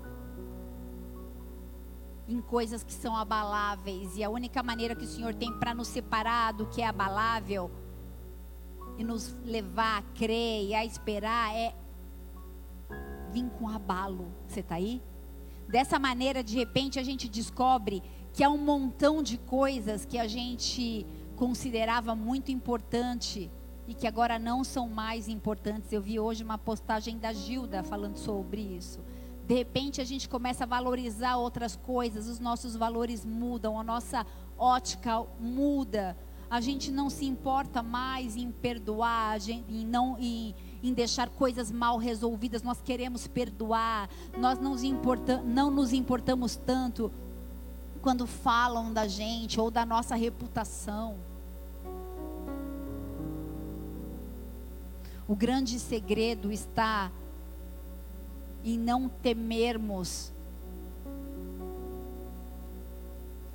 [2.28, 4.16] em coisas que são abaláveis.
[4.16, 7.70] E a única maneira que o Senhor tem para nos separar do que é abalável
[8.96, 11.74] e nos levar a crer e a esperar é
[13.30, 14.32] vir com abalo.
[14.46, 15.02] Você está aí?
[15.72, 18.02] Dessa maneira, de repente, a gente descobre
[18.34, 23.50] que há um montão de coisas que a gente considerava muito importante
[23.88, 25.90] e que agora não são mais importantes.
[25.90, 29.00] Eu vi hoje uma postagem da Gilda falando sobre isso.
[29.46, 34.26] De repente a gente começa a valorizar outras coisas, os nossos valores mudam, a nossa
[34.58, 36.14] ótica muda.
[36.50, 41.96] A gente não se importa mais em perdoar, em não em, em deixar coisas mal
[41.96, 42.62] resolvidas.
[42.62, 44.08] Nós queremos perdoar.
[44.36, 44.82] Nós não nos,
[45.44, 47.10] não nos importamos tanto
[48.00, 51.16] quando falam da gente ou da nossa reputação.
[55.28, 57.10] O grande segredo está
[58.64, 60.32] em não temermos,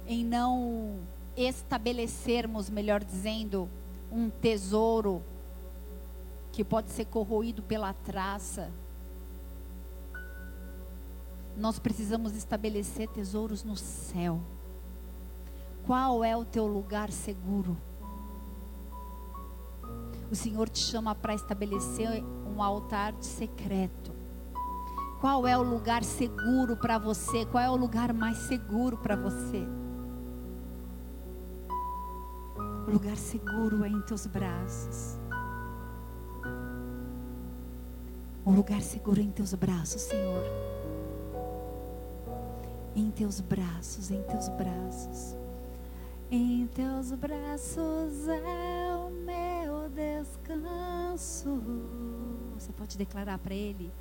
[0.08, 0.96] em não
[1.36, 3.70] estabelecermos, melhor dizendo,
[4.12, 5.22] um tesouro
[6.58, 8.72] que pode ser corroído pela traça.
[11.56, 14.40] Nós precisamos estabelecer tesouros no céu.
[15.86, 17.78] Qual é o teu lugar seguro?
[20.32, 24.12] O Senhor te chama para estabelecer um altar secreto.
[25.22, 27.46] Qual é o lugar seguro para você?
[27.46, 29.64] Qual é o lugar mais seguro para você?
[32.88, 35.27] O lugar seguro é em teus braços.
[38.48, 40.42] O lugar seguro em teus braços, Senhor.
[42.96, 45.36] Em teus braços, em teus braços.
[46.32, 51.62] Em teus braços é o meu descanso.
[52.58, 53.92] Você pode declarar para Ele?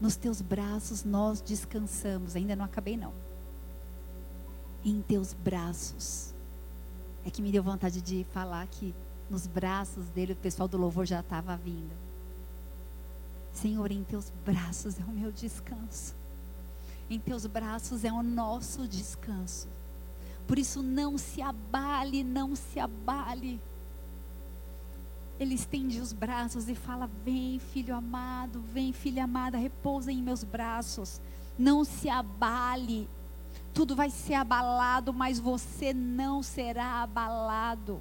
[0.00, 2.36] Nos teus braços nós descansamos.
[2.36, 3.12] Ainda não acabei, não.
[4.84, 6.32] Em teus braços.
[7.26, 8.94] É que me deu vontade de falar que
[9.28, 12.09] nos braços dele o pessoal do louvor já estava vindo.
[13.60, 16.14] Senhor, em teus braços é o meu descanso.
[17.10, 19.68] Em teus braços é o nosso descanso.
[20.46, 23.60] Por isso, não se abale, não se abale.
[25.38, 30.42] Ele estende os braços e fala: Vem, filho amado, vem, filha amada, repousa em meus
[30.42, 31.20] braços.
[31.58, 33.08] Não se abale.
[33.74, 38.00] Tudo vai ser abalado, mas você não será abalado.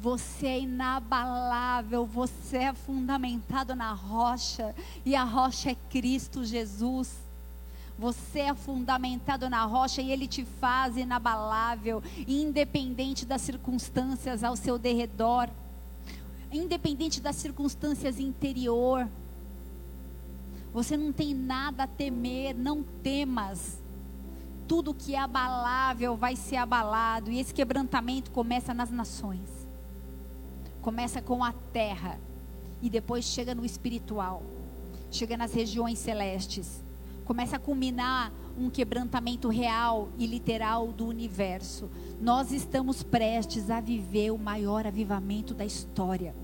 [0.00, 7.14] Você é inabalável, você é fundamentado na rocha, e a rocha é Cristo Jesus.
[7.98, 14.78] Você é fundamentado na rocha e Ele te faz inabalável, independente das circunstâncias ao seu
[14.78, 15.48] derredor
[16.52, 19.08] independente das circunstâncias interior.
[20.72, 23.78] Você não tem nada a temer, não temas.
[24.66, 29.59] Tudo que é abalável vai ser abalado, e esse quebrantamento começa nas nações.
[30.82, 32.18] Começa com a terra
[32.80, 34.42] e depois chega no espiritual.
[35.10, 36.82] Chega nas regiões celestes.
[37.24, 41.88] Começa a culminar um quebrantamento real e literal do universo.
[42.20, 46.34] Nós estamos prestes a viver o maior avivamento da história.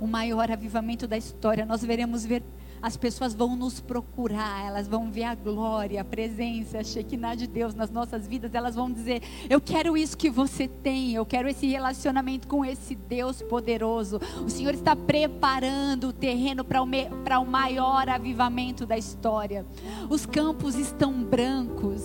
[0.00, 1.64] O maior avivamento da história.
[1.64, 2.42] Nós veremos ver
[2.80, 7.46] as pessoas vão nos procurar, elas vão ver a glória, a presença, a Shekinah de
[7.46, 11.48] Deus nas nossas vidas, elas vão dizer: Eu quero isso que você tem, eu quero
[11.48, 14.20] esse relacionamento com esse Deus poderoso.
[14.44, 16.88] O Senhor está preparando o terreno para o,
[17.24, 19.66] para o maior avivamento da história.
[20.08, 22.02] Os campos estão brancos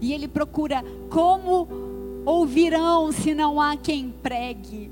[0.00, 1.68] e Ele procura como
[2.24, 4.90] ouvirão se não há quem pregue.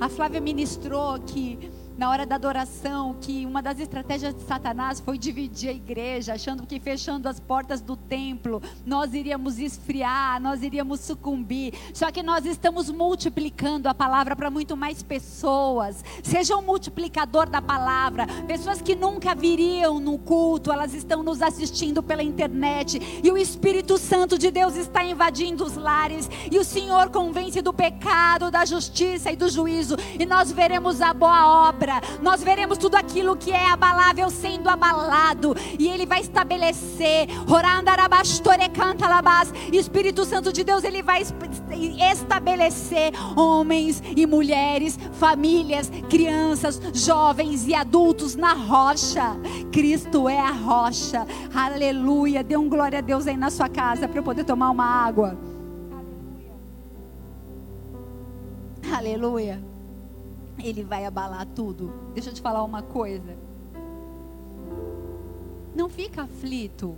[0.00, 5.16] A Flávia ministrou que na hora da adoração, que uma das estratégias de Satanás foi
[5.16, 11.00] dividir a igreja, achando que fechando as portas do templo, nós iríamos esfriar, nós iríamos
[11.00, 11.74] sucumbir.
[11.92, 16.04] Só que nós estamos multiplicando a palavra para muito mais pessoas.
[16.22, 18.26] Seja um multiplicador da palavra.
[18.46, 23.20] Pessoas que nunca viriam no culto, elas estão nos assistindo pela internet.
[23.22, 26.28] E o Espírito Santo de Deus está invadindo os lares.
[26.50, 29.96] E o Senhor convence do pecado, da justiça e do juízo.
[30.18, 32.00] E nós veremos a boa obra quebra.
[32.22, 35.54] Nós veremos tudo aquilo que é abalável sendo abalado.
[35.78, 37.28] E Ele vai estabelecer.
[39.72, 41.22] Espírito Santo de Deus, Ele vai
[42.12, 49.36] estabelecer homens e mulheres, famílias, crianças, jovens e adultos na rocha.
[49.70, 51.26] Cristo é a rocha.
[51.54, 52.42] Aleluia.
[52.42, 55.36] Dê um glória a Deus aí na sua casa para eu poder tomar uma água.
[58.92, 59.73] Aleluia.
[60.62, 61.92] Ele vai abalar tudo.
[62.14, 63.36] Deixa eu te falar uma coisa.
[65.74, 66.96] Não fica aflito.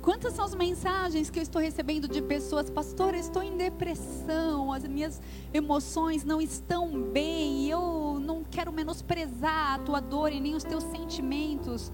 [0.00, 4.70] Quantas são as mensagens que eu estou recebendo de pessoas, pastor, eu estou em depressão,
[4.70, 5.18] as minhas
[5.52, 10.84] emoções não estão bem, eu não quero menosprezar a tua dor e nem os teus
[10.84, 11.90] sentimentos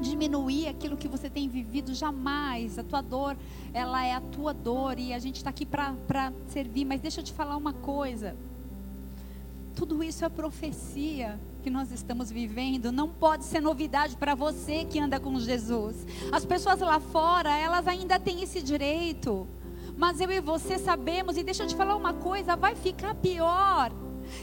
[0.00, 2.78] diminuir aquilo que você tem vivido, jamais.
[2.78, 3.36] A tua dor,
[3.72, 6.84] ela é a tua dor e a gente está aqui para servir.
[6.84, 8.36] Mas deixa eu te falar uma coisa:
[9.74, 15.00] tudo isso é profecia que nós estamos vivendo, não pode ser novidade para você que
[15.00, 16.06] anda com Jesus.
[16.30, 19.46] As pessoas lá fora, elas ainda têm esse direito.
[19.96, 23.92] Mas eu e você sabemos, e deixa eu te falar uma coisa: vai ficar pior.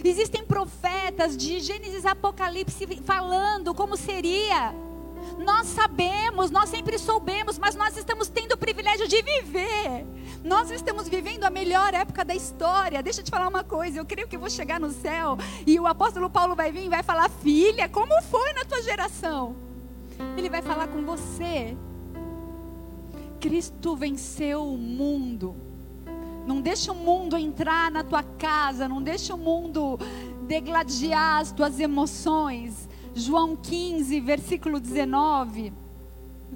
[0.04, 4.74] Existem profetas de Gênesis Apocalipse falando como seria
[5.38, 10.06] nós sabemos, nós sempre soubemos, mas nós estamos tendo o privilégio de viver.
[10.44, 13.04] Nós estamos vivendo a melhor época da história.
[13.04, 15.88] Deixa eu te falar uma coisa, eu creio que vou chegar no céu e o
[15.88, 19.56] apóstolo Paulo vai vir e vai falar: "Filha, como foi na tua geração?"
[20.38, 21.76] Ele vai falar com você.
[23.40, 25.56] Cristo venceu o mundo.
[26.46, 30.00] Não deixa o mundo entrar na tua casa, não deixa o mundo
[30.48, 32.90] degladiar as tuas emoções.
[33.14, 35.74] João 15, versículo 19,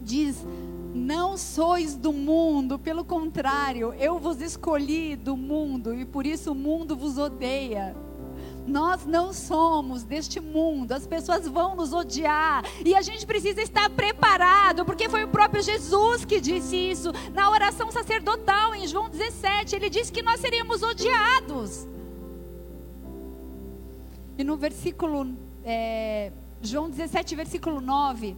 [0.01, 0.45] diz:
[0.93, 6.56] Não sois do mundo, pelo contrário, eu vos escolhi do mundo e por isso o
[6.56, 7.95] mundo vos odeia.
[8.66, 13.89] Nós não somos deste mundo, as pessoas vão nos odiar e a gente precisa estar
[13.91, 19.76] preparado, porque foi o próprio Jesus que disse isso na oração sacerdotal em João 17.
[19.76, 21.88] Ele disse que nós seríamos odiados.
[24.36, 25.28] E no versículo
[25.64, 26.32] é,
[26.66, 28.36] João 17, versículo 9,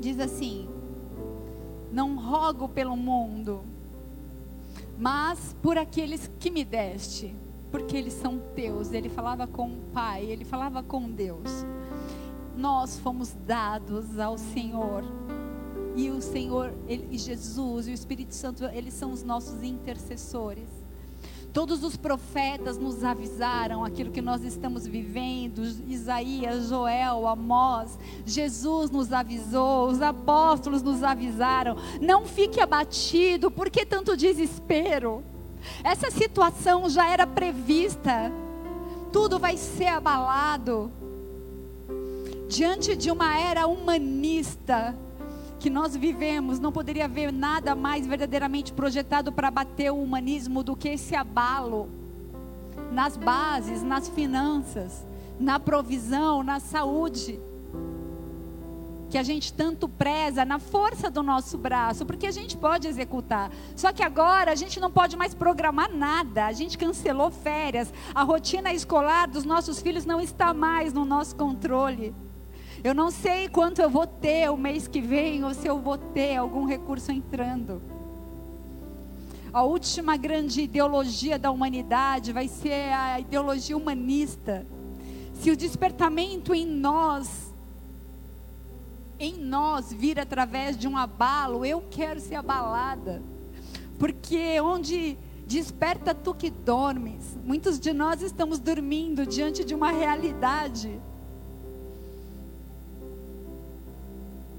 [0.00, 0.68] diz assim:
[1.92, 3.62] Não rogo pelo mundo,
[4.98, 7.34] mas por aqueles que me deste,
[7.70, 8.92] porque eles são teus.
[8.92, 11.64] Ele falava com o Pai, ele falava com Deus.
[12.56, 15.04] Nós fomos dados ao Senhor.
[15.94, 20.68] E o Senhor, ele, Jesus e o Espírito Santo, eles são os nossos intercessores.
[21.56, 25.62] Todos os profetas nos avisaram aquilo que nós estamos vivendo.
[25.88, 31.78] Isaías, Joel, Amós, Jesus nos avisou, os apóstolos nos avisaram.
[31.98, 35.24] Não fique abatido, por que tanto desespero?
[35.82, 38.30] Essa situação já era prevista.
[39.10, 40.90] Tudo vai ser abalado.
[42.50, 44.94] Diante de uma era humanista,
[45.58, 50.76] que nós vivemos, não poderia haver nada mais verdadeiramente projetado para bater o humanismo do
[50.76, 51.88] que esse abalo
[52.92, 55.06] nas bases, nas finanças,
[55.40, 57.40] na provisão, na saúde.
[59.08, 63.50] Que a gente tanto preza na força do nosso braço, porque a gente pode executar.
[63.74, 66.46] Só que agora a gente não pode mais programar nada.
[66.46, 67.92] A gente cancelou férias.
[68.14, 72.14] A rotina escolar dos nossos filhos não está mais no nosso controle.
[72.86, 75.98] Eu não sei quanto eu vou ter o mês que vem ou se eu vou
[75.98, 77.82] ter algum recurso entrando.
[79.52, 84.64] A última grande ideologia da humanidade vai ser a ideologia humanista.
[85.34, 87.52] Se o despertamento em nós,
[89.18, 93.20] em nós vir através de um abalo, eu quero ser abalada.
[93.98, 101.00] Porque onde desperta tu que dormes, muitos de nós estamos dormindo diante de uma realidade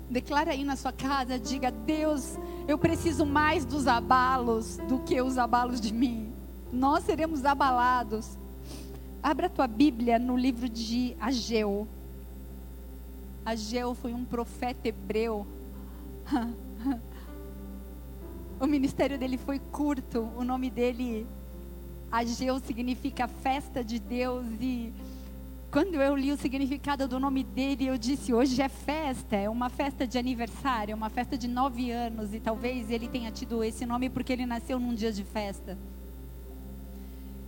[0.09, 2.37] Declara aí na sua casa, diga: Deus,
[2.67, 6.31] eu preciso mais dos abalos do que os abalos de mim.
[6.71, 8.37] Nós seremos abalados.
[9.21, 11.87] Abra a tua Bíblia no livro de Ageu.
[13.45, 15.45] Ageu foi um profeta hebreu.
[18.59, 20.29] o ministério dele foi curto.
[20.37, 21.27] O nome dele,
[22.11, 24.93] Ageu, significa festa de Deus e
[25.69, 29.69] quando eu li o significado do nome dele, eu disse: hoje é festa, é uma
[29.69, 33.85] festa de aniversário, é uma festa de nove anos, e talvez ele tenha tido esse
[33.85, 35.77] nome porque ele nasceu num dia de festa.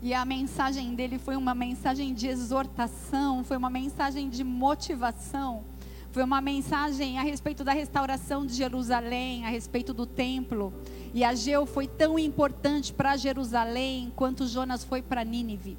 [0.01, 5.63] E a mensagem dele foi uma mensagem de exortação, foi uma mensagem de motivação,
[6.11, 10.73] foi uma mensagem a respeito da restauração de Jerusalém, a respeito do templo.
[11.13, 15.77] E Ageu foi tão importante para Jerusalém quanto Jonas foi para Nínive.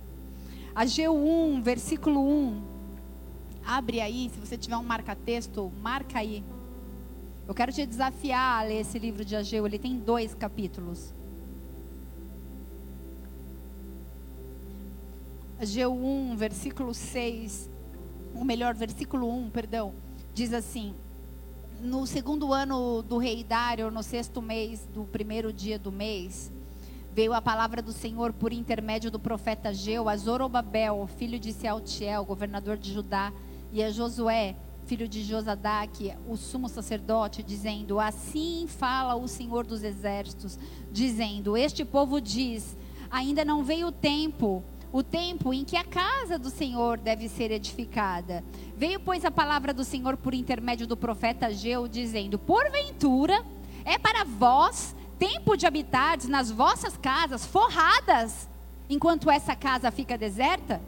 [0.74, 2.62] Ageu 1, versículo 1.
[3.66, 6.44] Abre aí, se você tiver um marca-texto, marca aí.
[7.46, 11.12] Eu quero te desafiar a ler esse livro de Ageu, ele tem dois capítulos.
[15.58, 17.68] Ageu 1, versículo 6,
[18.34, 19.92] ou melhor, versículo 1, perdão,
[20.32, 20.94] diz assim:
[21.80, 26.50] No segundo ano do rei Dário, no sexto mês do primeiro dia do mês,
[27.12, 32.24] veio a palavra do Senhor por intermédio do profeta Ageu a Zorobabel, filho de Sealtiel,
[32.24, 33.32] governador de Judá,
[33.72, 34.56] e a Josué,
[34.86, 40.58] filho de Josadaque, o sumo sacerdote, dizendo: Assim fala o Senhor dos exércitos,
[40.90, 42.76] dizendo: Este povo diz:
[43.10, 47.52] Ainda não veio o tempo o tempo em que a casa do Senhor deve ser
[47.52, 48.42] edificada.
[48.76, 53.44] Veio, pois, a palavra do Senhor por intermédio do profeta Ageu, dizendo: Porventura
[53.84, 58.48] é para vós tempo de habitardes nas vossas casas forradas,
[58.88, 60.80] enquanto essa casa fica deserta?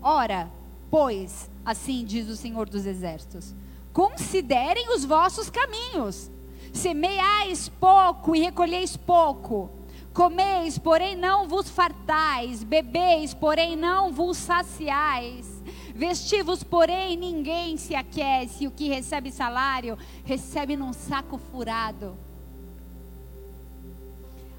[0.00, 0.48] Ora,
[0.90, 3.52] pois, assim diz o Senhor dos Exércitos:
[3.92, 6.30] Considerem os vossos caminhos.
[6.72, 9.68] Semeais pouco e recolheis pouco
[10.12, 15.46] Comeis, porém não vos fartais, bebeis, porém não vos saciais.
[15.94, 22.16] Vestivos, porém ninguém se aquece, o que recebe salário, recebe num saco furado.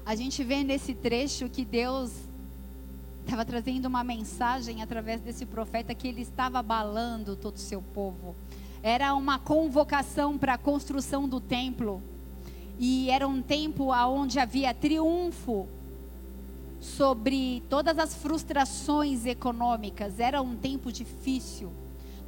[0.04, 2.10] A gente vê nesse trecho que Deus
[3.24, 8.34] estava trazendo uma mensagem através desse profeta que ele estava abalando todo o seu povo.
[8.82, 12.02] Era uma convocação para a construção do templo.
[12.80, 15.68] E era um tempo onde havia triunfo
[16.80, 20.18] sobre todas as frustrações econômicas.
[20.18, 21.70] Era um tempo difícil.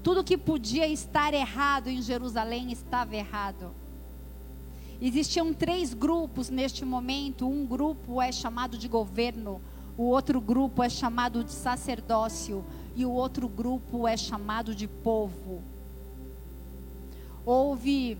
[0.01, 3.73] Tudo que podia estar errado em Jerusalém estava errado.
[5.07, 7.47] Existiam três grupos neste momento.
[7.47, 9.61] Um grupo é chamado de governo,
[9.99, 12.65] o outro grupo é chamado de sacerdócio
[12.97, 15.63] e o outro grupo é chamado de povo.
[17.45, 18.17] Houve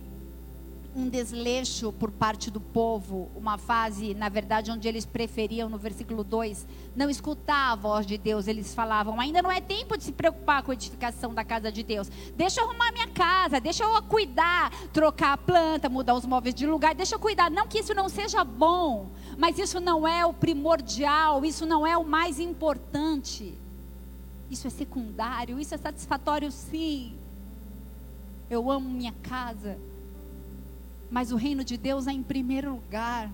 [0.95, 6.23] um desleixo por parte do povo, uma fase, na verdade, onde eles preferiam, no versículo
[6.23, 6.65] 2,
[6.95, 8.47] não escutar a voz de Deus.
[8.47, 11.83] Eles falavam: ainda não é tempo de se preocupar com a edificação da casa de
[11.83, 12.09] Deus.
[12.37, 16.65] Deixa eu arrumar minha casa, deixa eu cuidar, trocar a planta, mudar os móveis de
[16.65, 17.51] lugar, deixa eu cuidar.
[17.51, 21.97] Não que isso não seja bom, mas isso não é o primordial, isso não é
[21.97, 23.53] o mais importante.
[24.49, 27.13] Isso é secundário, isso é satisfatório, sim.
[28.49, 29.77] Eu amo minha casa
[31.15, 33.31] mas o reino de Deus é em primeiro lugar.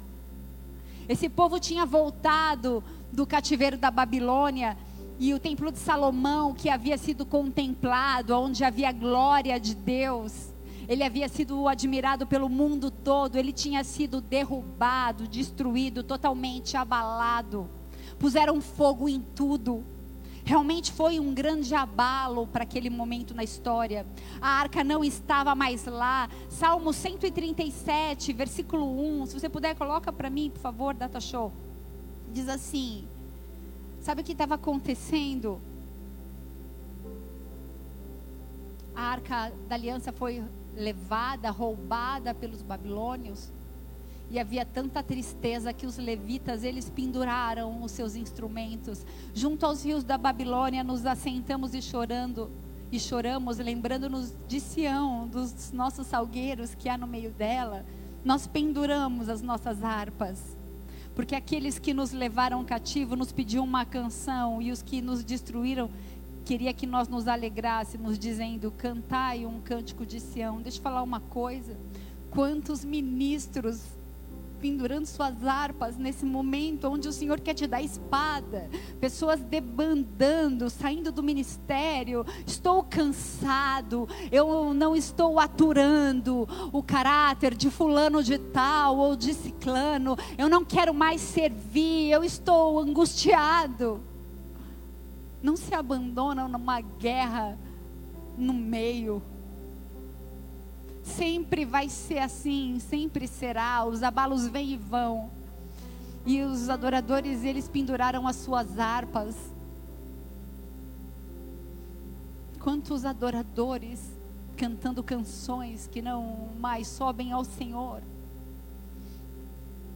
[1.09, 4.77] Esse povo tinha voltado do cativeiro da Babilônia
[5.17, 10.51] e o templo de Salomão, que havia sido contemplado, onde havia glória de Deus,
[10.88, 17.67] ele havia sido admirado pelo mundo todo, ele tinha sido derrubado, destruído, totalmente abalado.
[18.19, 19.84] Puseram fogo em tudo.
[20.43, 24.05] Realmente foi um grande abalo para aquele momento na história.
[24.41, 26.29] A arca não estava mais lá.
[26.49, 29.27] Salmo 137, versículo 1.
[29.27, 31.51] Se você puder, coloca para mim, por favor, data show.
[32.33, 33.07] Diz assim:
[34.01, 35.61] Sabe o que estava acontecendo?
[38.95, 40.43] A arca da aliança foi
[40.75, 43.51] levada, roubada pelos babilônios.
[44.32, 49.05] E havia tanta tristeza que os levitas, eles penduraram os seus instrumentos.
[49.36, 52.49] Junto aos rios da Babilônia, nos assentamos e chorando.
[52.89, 57.86] E choramos, lembrando-nos de Sião, dos nossos salgueiros que há no meio dela.
[58.23, 60.55] Nós penduramos as nossas harpas.
[61.13, 64.61] Porque aqueles que nos levaram cativo nos pediam uma canção.
[64.61, 65.89] E os que nos destruíram
[66.45, 70.61] queria que nós nos alegrássemos, dizendo: Cantai um cântico de Sião.
[70.61, 71.75] Deixa eu falar uma coisa.
[72.29, 73.99] Quantos ministros
[74.62, 81.12] pendurando suas harpas nesse momento onde o Senhor quer te dar espada, pessoas debandando, saindo
[81.12, 82.24] do ministério.
[82.45, 90.16] Estou cansado, eu não estou aturando o caráter de fulano de tal ou de ciclano,
[90.38, 93.99] eu não quero mais servir, eu estou angustiado.
[95.41, 97.57] Não se abandona numa guerra
[98.38, 99.24] no meio
[101.04, 103.86] Sempre vai ser assim, sempre será.
[103.86, 105.30] Os abalos vêm e vão.
[106.26, 109.36] E os adoradores, eles penduraram as suas harpas.
[112.60, 113.99] Quantos adoradores
[114.62, 117.99] cantando canções que não mais sobem ao Senhor.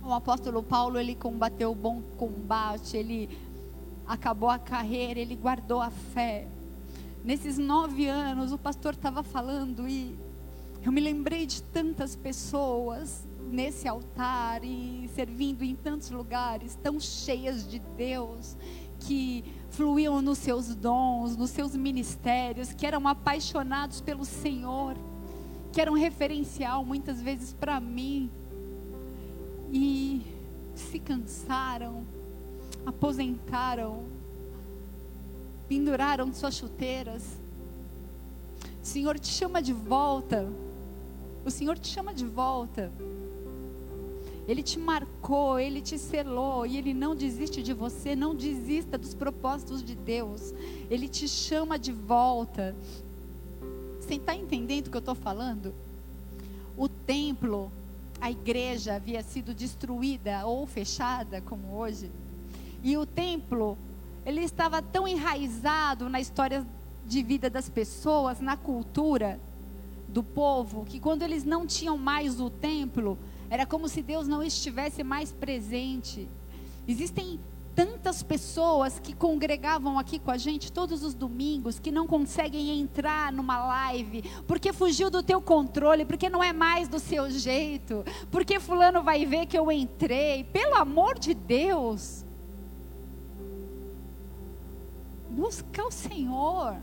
[0.03, 3.37] O apóstolo Paulo, ele combateu o bom combate, ele
[4.07, 6.47] acabou a carreira, ele guardou a fé.
[7.23, 10.15] Nesses nove anos, o pastor estava falando e
[10.85, 17.67] eu me lembrei de tantas pessoas nesse altar e servindo em tantos lugares, tão cheias
[17.67, 18.55] de Deus,
[18.99, 24.95] que fluíam nos seus dons, nos seus ministérios, que eram apaixonados pelo Senhor,
[25.73, 28.29] que eram referencial muitas vezes para mim,
[29.73, 30.21] e
[30.75, 32.05] se cansaram,
[32.85, 34.03] aposentaram,
[35.67, 37.23] penduraram suas chuteiras.
[38.83, 40.47] O Senhor te chama de volta.
[41.45, 42.91] O Senhor te chama de volta.
[44.47, 49.13] Ele te marcou, ele te selou e ele não desiste de você, não desista dos
[49.13, 50.53] propósitos de Deus.
[50.89, 52.75] Ele te chama de volta.
[54.01, 55.71] Você está entendendo o que eu estou falando?
[56.75, 57.71] O templo,
[58.19, 62.09] a igreja havia sido destruída ou fechada, como hoje.
[62.83, 63.77] E o templo,
[64.25, 66.65] ele estava tão enraizado na história
[67.05, 69.39] de vida das pessoas, na cultura
[70.15, 73.17] do povo, que quando eles não tinham mais o templo,
[73.49, 76.25] era como se Deus não estivesse mais presente.
[76.87, 77.37] Existem
[77.75, 83.33] tantas pessoas que congregavam aqui com a gente todos os domingos que não conseguem entrar
[83.33, 88.57] numa live porque fugiu do teu controle, porque não é mais do seu jeito, porque
[88.57, 90.45] fulano vai ver que eu entrei.
[90.45, 92.23] Pelo amor de Deus,
[95.29, 96.77] busca o Senhor.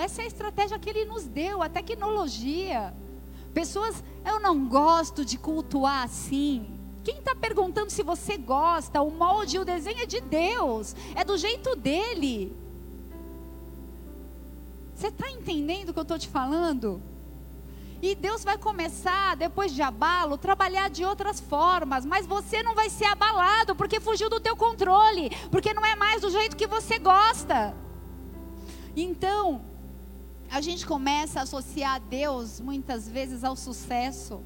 [0.00, 2.94] Essa é a estratégia que ele nos deu, a tecnologia.
[3.52, 6.66] Pessoas, eu não gosto de cultuar assim.
[7.04, 9.02] Quem está perguntando se você gosta?
[9.02, 12.50] O molde e o desenho é de Deus, é do jeito dele.
[14.94, 17.02] Você está entendendo o que eu estou te falando?
[18.00, 22.88] E Deus vai começar, depois de abalo, trabalhar de outras formas, mas você não vai
[22.88, 26.98] ser abalado porque fugiu do teu controle, porque não é mais do jeito que você
[26.98, 27.74] gosta.
[28.96, 29.68] Então,
[30.50, 34.40] a gente começa a associar Deus muitas vezes ao sucesso.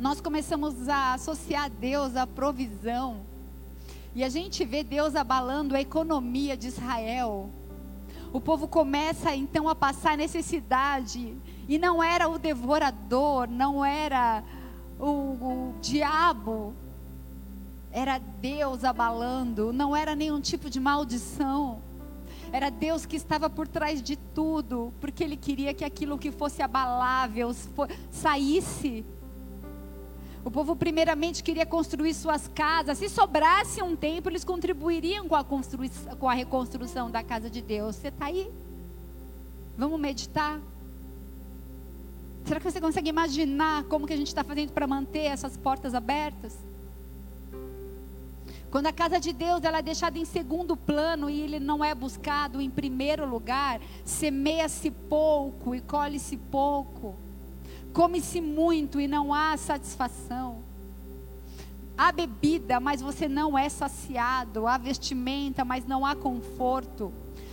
[0.00, 3.20] Nós começamos a associar Deus à provisão.
[4.16, 7.50] E a gente vê Deus abalando a economia de Israel.
[8.32, 11.36] O povo começa então a passar necessidade.
[11.68, 14.42] E não era o devorador, não era
[14.98, 16.74] o, o diabo.
[17.92, 21.80] Era Deus abalando, não era nenhum tipo de maldição.
[22.54, 26.62] Era Deus que estava por trás de tudo, porque Ele queria que aquilo que fosse
[26.62, 27.52] abalável
[28.12, 29.04] saísse.
[30.44, 32.98] O povo, primeiramente, queria construir suas casas.
[32.98, 37.96] Se sobrasse um tempo, eles contribuiriam com a, com a reconstrução da casa de Deus.
[37.96, 38.48] Você está aí?
[39.76, 40.60] Vamos meditar?
[42.44, 45.92] Será que você consegue imaginar como que a gente está fazendo para manter essas portas
[45.92, 46.56] abertas?
[48.74, 51.94] Quando a casa de Deus ela é deixada em segundo plano e ele não é
[51.94, 57.14] buscado em primeiro lugar, semeia-se pouco e colhe-se pouco.
[57.92, 60.58] Come-se muito e não há satisfação.
[61.96, 64.66] Há bebida, mas você não é saciado.
[64.66, 67.12] Há vestimenta, mas não há conforto.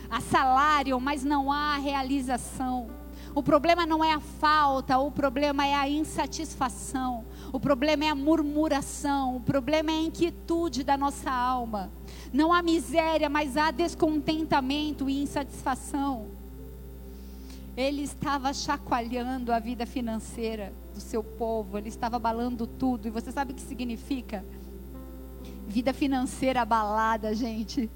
[0.10, 2.90] Há salário, mas não há realização.
[3.36, 7.24] O problema não é a falta, o problema é a insatisfação.
[7.54, 11.92] O problema é a murmuração, o problema é a inquietude da nossa alma.
[12.32, 16.28] Não há miséria, mas há descontentamento e insatisfação.
[17.76, 23.08] Ele estava chacoalhando a vida financeira do seu povo, ele estava abalando tudo.
[23.08, 24.46] E você sabe o que significa?
[25.68, 27.90] Vida financeira abalada, gente.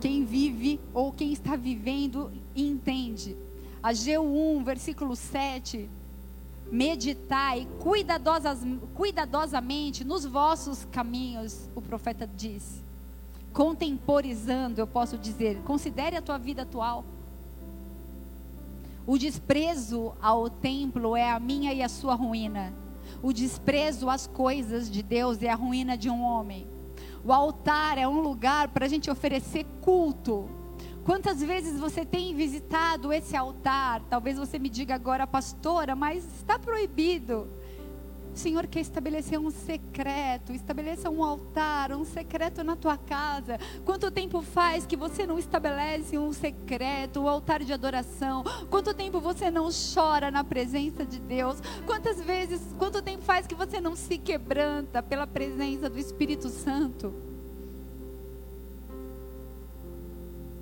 [0.00, 3.36] Quem vive ou quem está vivendo entende.
[3.82, 5.88] Ageu 1, versículo 7
[6.70, 8.58] meditai cuidadosas,
[8.94, 12.82] cuidadosamente nos vossos caminhos, o profeta diz.
[13.52, 17.04] Contemporizando, eu posso dizer, considere a tua vida atual.
[19.06, 22.72] O desprezo ao templo é a minha e a sua ruína.
[23.22, 26.66] O desprezo às coisas de Deus é a ruína de um homem.
[27.24, 30.48] O altar é um lugar para a gente oferecer culto
[31.06, 34.02] Quantas vezes você tem visitado esse altar?
[34.10, 37.48] Talvez você me diga agora, pastora, mas está proibido.
[38.34, 43.56] O Senhor quer estabelecer um secreto, estabeleça um altar, um secreto na tua casa.
[43.84, 48.42] Quanto tempo faz que você não estabelece um secreto, um altar de adoração?
[48.68, 51.62] Quanto tempo você não chora na presença de Deus?
[51.86, 57.25] Quantas vezes, quanto tempo faz que você não se quebranta pela presença do Espírito Santo?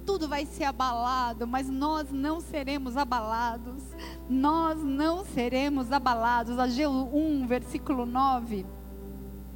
[0.05, 3.83] Tudo vai ser abalado, mas nós não seremos abalados.
[4.29, 6.59] Nós não seremos abalados.
[6.59, 8.67] Ageu 1, versículo 9.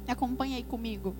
[0.07, 1.15] Acompanhe aí comigo.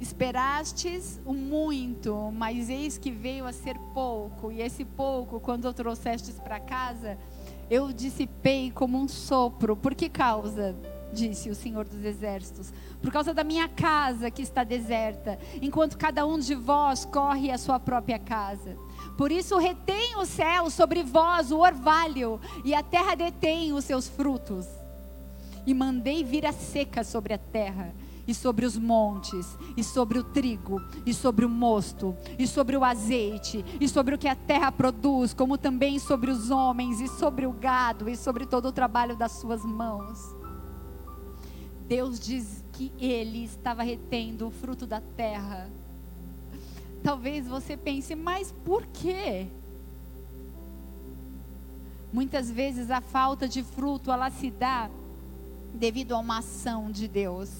[0.00, 5.72] Esperastes o muito, mas eis que veio a ser pouco, e esse pouco, quando o
[5.72, 7.16] trouxestes para casa,
[7.70, 9.74] eu dissipei como um sopro.
[9.74, 10.74] Por que causa?
[11.14, 16.26] Disse o Senhor dos Exércitos, por causa da minha casa que está deserta, enquanto cada
[16.26, 18.76] um de vós corre à sua própria casa.
[19.16, 24.08] Por isso retém o céu sobre vós o orvalho, e a terra detém os seus
[24.08, 24.66] frutos.
[25.66, 27.94] E mandei vir a seca sobre a terra,
[28.26, 32.84] e sobre os montes, e sobre o trigo, e sobre o mosto, e sobre o
[32.84, 37.46] azeite, e sobre o que a terra produz, como também sobre os homens, e sobre
[37.46, 40.43] o gado, e sobre todo o trabalho das suas mãos.
[41.86, 45.68] Deus diz que Ele estava retendo o fruto da terra
[47.04, 49.46] Talvez você pense, mas por quê?
[52.10, 54.88] Muitas vezes a falta de fruto ela se dá
[55.74, 57.50] devido a uma ação de Deus.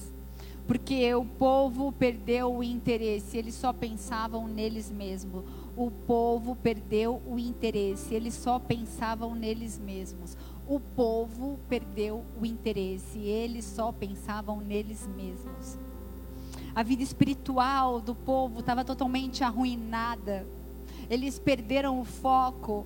[0.65, 5.43] Porque o povo perdeu o interesse, eles só pensavam neles mesmos.
[5.77, 10.35] O povo perdeu o interesse, eles só pensavam neles mesmos.
[10.67, 15.77] O povo perdeu o interesse, eles só pensavam neles mesmos.
[16.73, 20.45] A vida espiritual do povo estava totalmente arruinada.
[21.09, 22.85] Eles perderam o foco.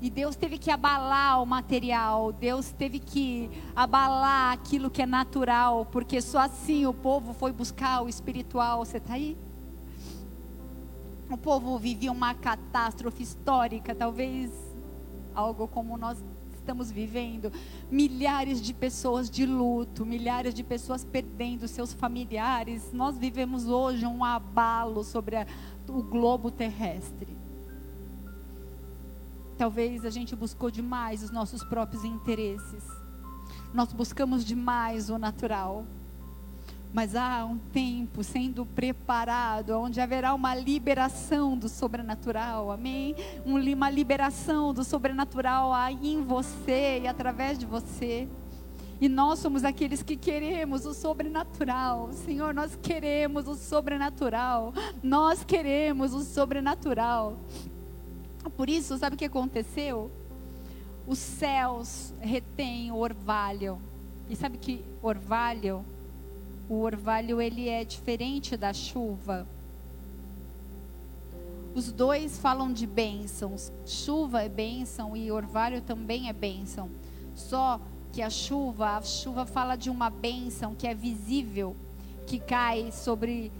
[0.00, 5.86] E Deus teve que abalar o material, Deus teve que abalar aquilo que é natural,
[5.92, 8.84] porque só assim o povo foi buscar o espiritual.
[8.84, 9.36] Você está aí?
[11.30, 14.50] O povo vivia uma catástrofe histórica, talvez
[15.34, 16.18] algo como nós
[16.62, 17.52] estamos vivendo.
[17.90, 22.92] Milhares de pessoas de luto, milhares de pessoas perdendo seus familiares.
[22.92, 25.46] Nós vivemos hoje um abalo sobre a,
[25.88, 27.36] o globo terrestre.
[29.58, 32.84] Talvez a gente buscou demais os nossos próprios interesses.
[33.74, 35.84] Nós buscamos demais o natural
[36.92, 43.16] mas há um tempo sendo preparado, onde haverá uma liberação do sobrenatural, amém?
[43.46, 45.72] Uma liberação do sobrenatural
[46.02, 48.28] em você e através de você.
[49.00, 52.10] E nós somos aqueles que queremos o sobrenatural.
[52.12, 54.72] Senhor, nós queremos o sobrenatural.
[55.02, 57.36] Nós queremos o sobrenatural.
[58.56, 60.10] Por isso, sabe o que aconteceu?
[61.06, 63.78] Os céus retêm orvalho.
[64.30, 65.84] E sabe que orvalho
[66.68, 69.46] o orvalho ele é diferente da chuva.
[71.74, 73.72] Os dois falam de bênçãos.
[73.86, 76.90] Chuva é bênção e orvalho também é bênção.
[77.34, 77.80] Só
[78.12, 81.74] que a chuva, a chuva fala de uma bênção que é visível,
[82.26, 83.50] que cai sobre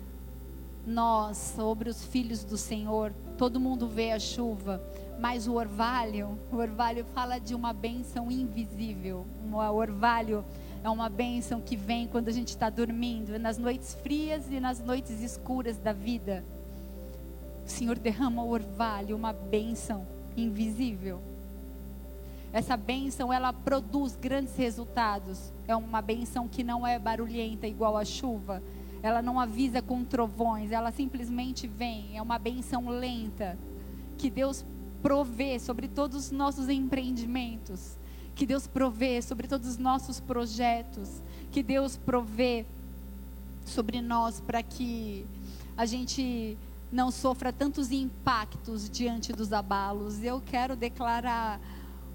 [0.86, 3.12] nós, sobre os filhos do Senhor.
[3.38, 4.82] Todo mundo vê a chuva,
[5.18, 9.26] mas o orvalho, o orvalho fala de uma bênção invisível.
[9.50, 10.44] O orvalho
[10.84, 14.80] é uma bênção que vem quando a gente está dormindo, nas noites frias e nas
[14.80, 16.44] noites escuras da vida.
[17.64, 20.04] O Senhor derrama o orvalho, uma bênção
[20.36, 21.20] invisível.
[22.52, 25.52] Essa bênção, ela produz grandes resultados.
[25.68, 28.60] É uma bênção que não é barulhenta igual a chuva.
[29.02, 32.16] Ela não avisa com trovões, ela simplesmente vem.
[32.16, 33.56] É uma bênção lenta
[34.18, 34.64] que Deus
[35.00, 37.96] provê sobre todos os nossos empreendimentos
[38.34, 41.20] que Deus provê sobre todos os nossos projetos,
[41.50, 42.64] que Deus provê
[43.64, 45.24] sobre nós para que
[45.76, 46.56] a gente
[46.90, 50.22] não sofra tantos impactos diante dos abalos.
[50.22, 51.60] Eu quero declarar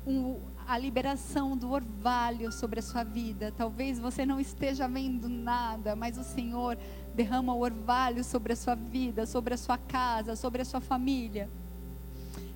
[0.06, 0.38] um,
[0.68, 3.54] a liberação do orvalho sobre a sua vida.
[3.58, 6.78] Talvez você não esteja vendo nada, mas o Senhor
[7.16, 11.50] derrama o orvalho sobre a sua vida, sobre a sua casa, sobre a sua família.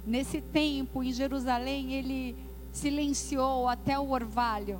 [0.05, 2.35] Nesse tempo em Jerusalém, ele
[2.71, 4.79] silenciou até o orvalho.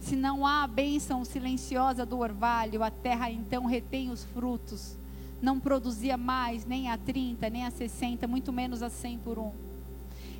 [0.00, 4.96] Se não há a bênção silenciosa do orvalho, a terra então retém os frutos.
[5.42, 9.52] Não produzia mais nem a 30, nem a 60, muito menos a 100 por um.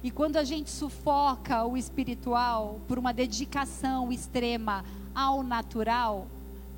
[0.03, 6.29] E quando a gente sufoca o espiritual por uma dedicação extrema ao natural,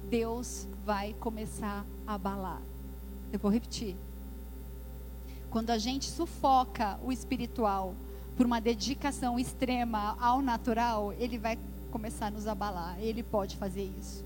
[0.08, 2.62] Deus vai começar a abalar.
[3.30, 3.94] Eu vou repetir.
[5.50, 7.94] Quando a gente sufoca o espiritual
[8.38, 11.58] por uma dedicação extrema ao natural, ele vai
[11.90, 12.96] começar a nos abalar.
[13.00, 14.24] Ele pode fazer isso.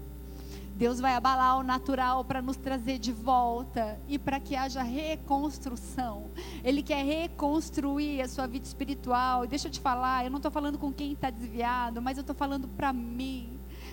[0.77, 6.27] Deus vai abalar o natural para nos trazer de volta e para que haja reconstrução.
[6.63, 9.47] Ele quer reconstruir a sua vida espiritual.
[9.47, 12.37] Deixa eu te falar, eu não estou falando com quem está desviado, mas eu estou
[12.37, 13.49] falando para mim.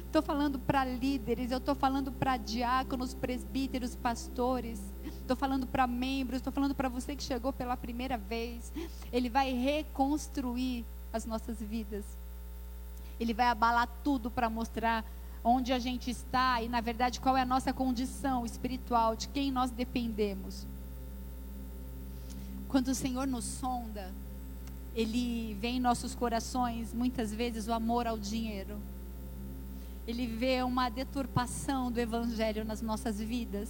[0.05, 4.81] Estou falando para líderes, eu estou falando para diáconos, presbíteros, pastores
[5.29, 8.73] estou falando para membros, estou falando para você que chegou pela primeira vez.
[9.13, 12.03] Ele vai reconstruir as nossas vidas.
[13.19, 15.05] Ele vai abalar tudo para mostrar
[15.43, 19.51] onde a gente está e, na verdade, qual é a nossa condição espiritual, de quem
[19.51, 20.65] nós dependemos.
[22.67, 24.11] Quando o Senhor nos sonda,
[24.95, 28.77] Ele vê em nossos corações, muitas vezes, o amor ao dinheiro.
[30.07, 33.69] ele vê uma deturpação do evangelho nas nossas vidas.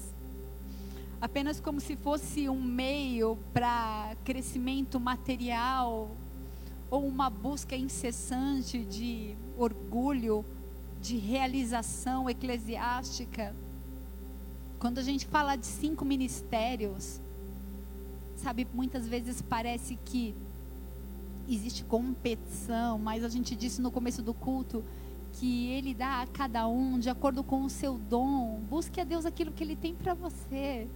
[1.21, 6.09] Apenas como se fosse um meio para crescimento material
[6.89, 10.45] ou uma busca incessante de orgulho,
[11.01, 13.53] de realização eclesiástica.
[14.79, 17.19] Quando a gente fala de cinco ministérios,
[18.37, 20.33] sabe, muitas vezes parece que
[21.49, 24.83] existe competição, mas a gente disse no começo do culto
[25.33, 28.61] que ele dá a cada um de acordo com o seu dom.
[28.69, 30.87] Busque a Deus aquilo que ele tem para você.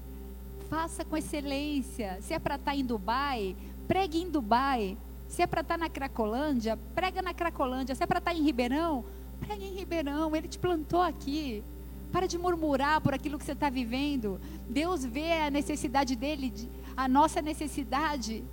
[0.74, 2.18] Faça com excelência.
[2.20, 3.56] Se é para estar tá em Dubai,
[3.88, 4.98] pregue em Dubai.
[5.28, 7.94] Se é para estar tá na Cracolândia, prega na Cracolândia.
[7.94, 9.06] Se é para estar tá em Ribeirão,
[9.40, 10.36] pregue em Ribeirão.
[10.36, 11.64] Ele te plantou aqui.
[12.12, 14.42] Para de murmurar por aquilo que você está vivendo.
[14.68, 16.52] Deus vê a necessidade dele,
[16.98, 18.44] a nossa necessidade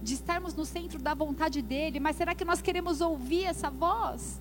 [0.00, 1.98] de estarmos no centro da vontade dele.
[1.98, 4.40] Mas será que nós queremos ouvir essa voz?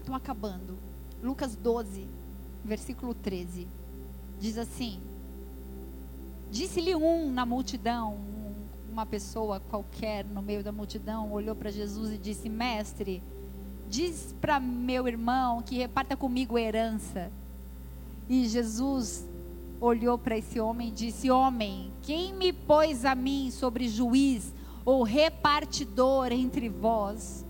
[0.00, 0.78] Estou acabando.
[1.22, 2.06] Lucas 12,
[2.64, 3.76] versículo 13.
[4.40, 5.00] Diz assim:
[6.50, 8.16] Disse-lhe um na multidão,
[8.90, 13.22] uma pessoa qualquer no meio da multidão, olhou para Jesus e disse: Mestre,
[13.88, 17.30] diz para meu irmão que reparta comigo herança.
[18.28, 19.26] E Jesus
[19.80, 24.52] olhou para esse homem e disse: Homem, quem me pôs a mim sobre juiz
[24.84, 27.44] ou repartidor entre vós?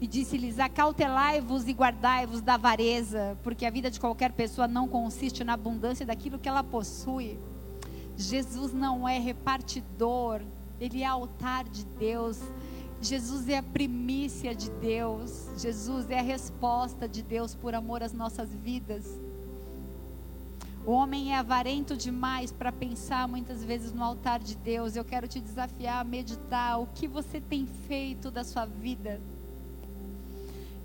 [0.00, 5.42] E disse-lhes: Acautelai-vos e guardai-vos da avareza, porque a vida de qualquer pessoa não consiste
[5.42, 7.38] na abundância daquilo que ela possui.
[8.16, 10.40] Jesus não é repartidor,
[10.80, 12.40] ele é altar de Deus.
[13.00, 15.48] Jesus é a primícia de Deus.
[15.56, 19.04] Jesus é a resposta de Deus por amor às nossas vidas.
[20.84, 24.96] O homem é avarento demais para pensar muitas vezes no altar de Deus.
[24.96, 29.20] Eu quero te desafiar a meditar o que você tem feito da sua vida.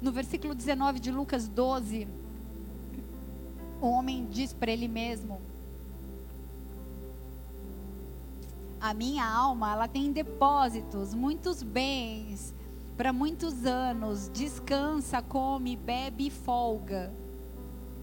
[0.03, 2.05] No versículo 19 de Lucas 12,
[3.79, 5.39] o homem diz para ele mesmo:
[8.81, 12.53] A minha alma, ela tem depósitos, muitos bens
[12.97, 17.09] para muitos anos, descansa, come, bebe e folga.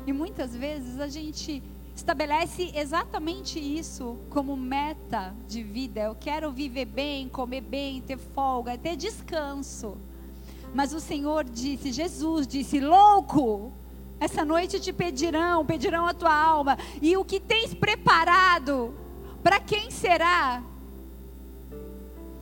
[0.06, 1.62] E muitas vezes a gente
[1.94, 6.00] estabelece exatamente isso como meta de vida.
[6.00, 9.98] Eu quero viver bem, comer bem, ter folga, ter descanso.
[10.74, 13.72] Mas o Senhor disse, Jesus disse: louco,
[14.18, 16.78] essa noite te pedirão, pedirão a tua alma.
[17.00, 18.94] E o que tens preparado,
[19.42, 20.62] para quem será?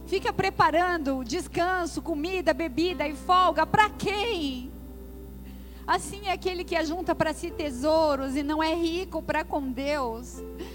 [0.07, 4.70] Fica preparando descanso, comida, bebida e folga, para quem?
[5.89, 10.34] Assim é aquele que ajunta para si tesouros e não é rico para com Deus.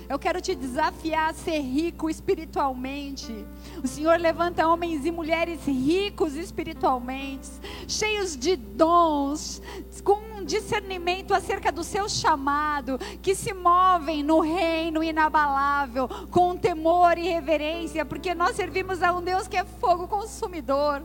[0.10, 3.32] Eu quero te desafiar a ser rico espiritualmente.
[3.84, 7.48] O Senhor levanta homens e mulheres ricos espiritualmente,
[7.88, 9.62] cheios de dons,
[10.04, 17.20] com um discernimento acerca do seu chamado, que se movem no reino inabalável, com temor
[17.20, 21.04] e reverência, porque nós servimos a um Deus que é fogo consumidor.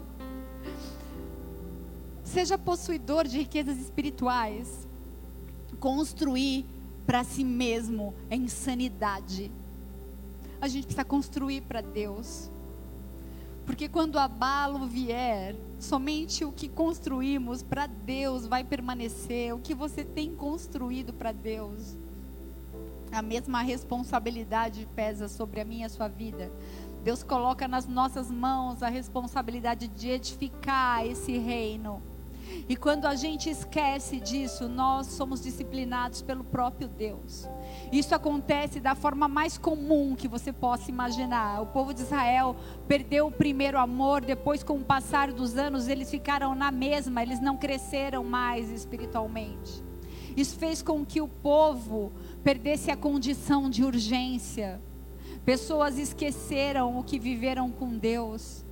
[2.33, 4.87] Seja possuidor de riquezas espirituais.
[5.81, 6.67] Construir
[7.07, 9.51] para si mesmo é insanidade.
[10.61, 12.51] A gente precisa construir para Deus.
[13.65, 19.55] Porque quando o abalo vier, somente o que construímos para Deus vai permanecer.
[19.55, 21.97] O que você tem construído para Deus.
[23.11, 26.53] A mesma responsabilidade pesa sobre a minha e a sua vida.
[27.03, 32.03] Deus coloca nas nossas mãos a responsabilidade de edificar esse reino.
[32.69, 37.49] E quando a gente esquece disso, nós somos disciplinados pelo próprio Deus.
[37.91, 41.63] Isso acontece da forma mais comum que você possa imaginar.
[41.63, 46.11] O povo de Israel perdeu o primeiro amor, depois, com o passar dos anos, eles
[46.11, 49.83] ficaram na mesma, eles não cresceram mais espiritualmente.
[50.37, 52.13] Isso fez com que o povo
[52.45, 54.81] perdesse a condição de urgência.
[55.45, 58.68] Pessoas esqueceram o que viveram com Deus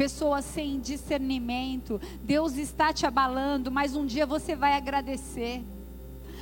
[0.00, 2.00] pessoas sem discernimento.
[2.22, 5.62] Deus está te abalando, mas um dia você vai agradecer.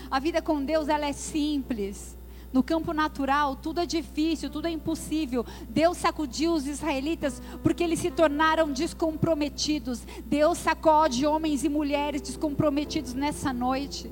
[0.08, 2.16] A vida com Deus ela é simples.
[2.52, 5.44] No campo natural, tudo é difícil, tudo é impossível.
[5.68, 10.02] Deus sacudiu os israelitas porque eles se tornaram descomprometidos.
[10.24, 14.08] Deus sacode homens e mulheres descomprometidos nessa noite.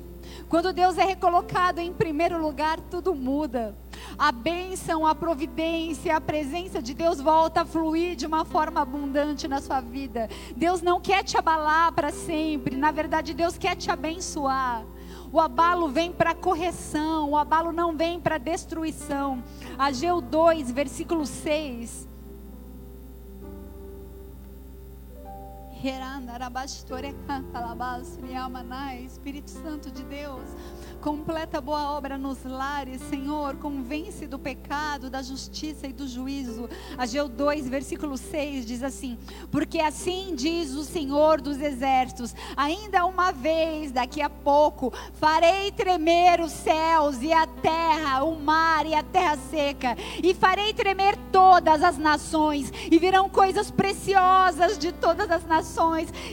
[0.49, 3.75] Quando Deus é recolocado em primeiro lugar, tudo muda.
[4.17, 9.45] A bênção, a providência, a presença de Deus volta a fluir de uma forma abundante
[9.45, 10.29] na sua vida.
[10.55, 14.85] Deus não quer te abalar para sempre, na verdade, Deus quer te abençoar.
[15.33, 19.43] O abalo vem para correção, o abalo não vem para destruição.
[19.77, 22.06] Ageu 2, versículo 6.
[29.05, 30.41] Espírito Santo de Deus,
[31.01, 36.67] completa boa obra nos lares, Senhor, convence do pecado, da justiça e do juízo.
[36.97, 39.19] Ageu 2, versículo 6 diz assim:
[39.51, 46.41] Porque assim diz o Senhor dos exércitos: ainda uma vez, daqui a pouco, farei tremer
[46.41, 51.83] os céus e a terra, o mar e a terra seca, e farei tremer todas
[51.83, 55.66] as nações, e virão coisas preciosas de todas as nações,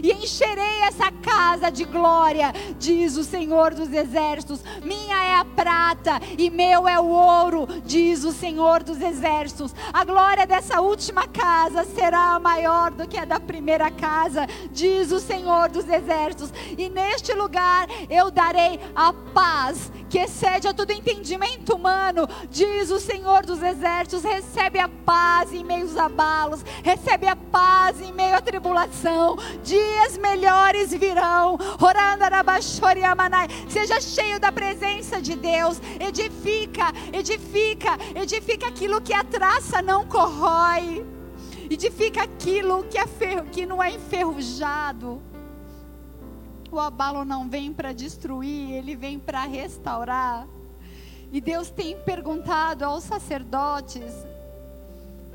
[0.02, 4.60] e encherei essa casa de glória, diz o Senhor dos exércitos.
[4.82, 9.74] Minha é a prata e meu é o ouro, diz o Senhor dos exércitos.
[9.92, 15.20] A glória dessa última casa será maior do que a da primeira casa, diz o
[15.20, 16.52] Senhor dos exércitos.
[16.78, 23.00] E neste lugar eu darei a paz que excede a todo entendimento humano, diz o
[23.00, 24.22] Senhor dos exércitos.
[24.22, 29.23] Recebe a paz em meio aos abalos, recebe a paz em meio à tribulação.
[29.62, 31.58] Dias melhores virão.
[33.68, 35.80] Seja cheio da presença de Deus.
[36.00, 41.04] Edifica, edifica, edifica aquilo que a traça não corrói.
[41.70, 45.20] Edifica aquilo que, é ferro, que não é enferrujado.
[46.70, 50.46] O abalo não vem para destruir, ele vem para restaurar.
[51.32, 54.12] E Deus tem perguntado aos sacerdotes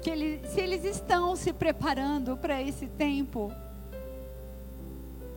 [0.02, 3.52] que ele, se eles estão se preparando para esse tempo.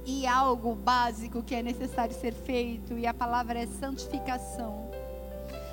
[0.04, 4.90] E algo básico que é necessário ser feito, e a palavra é santificação.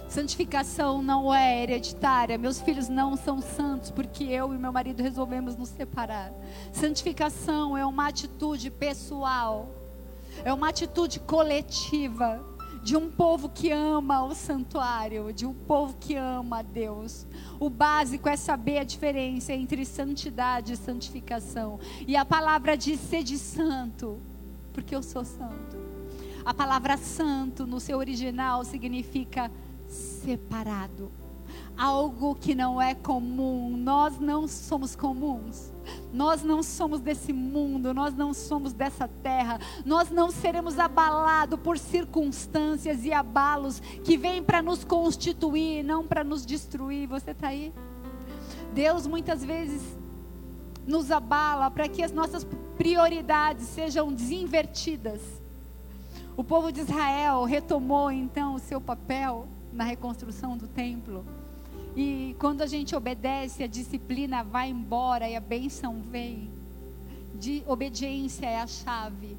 [0.08, 2.38] Santificação não é hereditária.
[2.38, 6.32] Meus filhos não são santos porque eu e meu marido resolvemos nos separar.
[6.74, 9.70] Santificação é uma atitude pessoal,
[10.44, 12.44] é uma atitude coletiva
[12.84, 17.28] de um povo que ama o santuário, de um povo que ama a Deus.
[17.60, 21.80] O básico é saber a diferença entre santidade e santificação.
[22.08, 24.20] E a palavra diz ser de santo,
[24.74, 25.78] porque eu sou santo.
[26.46, 29.52] A palavra santo no seu original significa
[29.88, 31.12] separado.
[31.80, 33.78] Algo que não é comum.
[33.78, 35.72] Nós não somos comuns.
[36.12, 41.78] Nós não somos desse mundo, nós não somos dessa terra, nós não seremos abalados por
[41.78, 47.08] circunstâncias e abalos que vêm para nos constituir, não para nos destruir.
[47.08, 47.74] Você está aí?
[48.74, 49.82] Deus muitas vezes
[50.86, 52.46] nos abala para que as nossas
[52.78, 55.22] prioridades sejam desinvertidas.
[56.36, 61.26] O povo de Israel retomou então o seu papel na reconstrução do templo.
[61.96, 66.50] E quando a gente obedece, a disciplina vai embora e a bênção vem.
[67.36, 69.38] De obediência é a chave.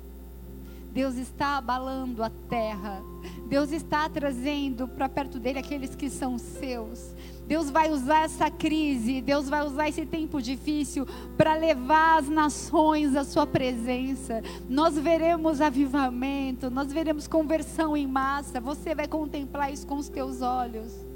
[0.93, 3.01] Deus está abalando a terra.
[3.47, 7.15] Deus está trazendo para perto dele aqueles que são seus.
[7.47, 13.17] Deus vai usar essa crise, Deus vai usar esse tempo difícil para levar as nações
[13.17, 14.43] à sua presença.
[14.69, 18.61] Nós veremos avivamento, nós veremos conversão em massa.
[18.61, 21.10] Você vai contemplar isso com os teus olhos.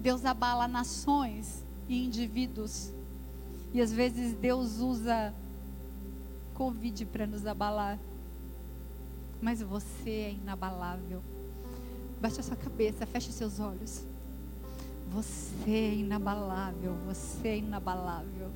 [0.00, 2.90] Deus abala nações e indivíduos.
[3.72, 5.34] E às vezes Deus usa
[6.54, 7.98] Covid para nos abalar.
[9.42, 11.22] Mas você é inabalável.
[12.20, 14.02] Baixe a sua cabeça, feche seus olhos.
[15.12, 18.50] Você é inabalável, você é inabalável.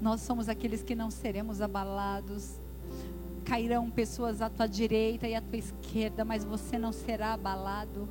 [0.00, 2.52] Nós somos aqueles que não seremos abalados.
[3.44, 8.08] Cairão pessoas à tua direita e à tua esquerda, mas você não será abalado.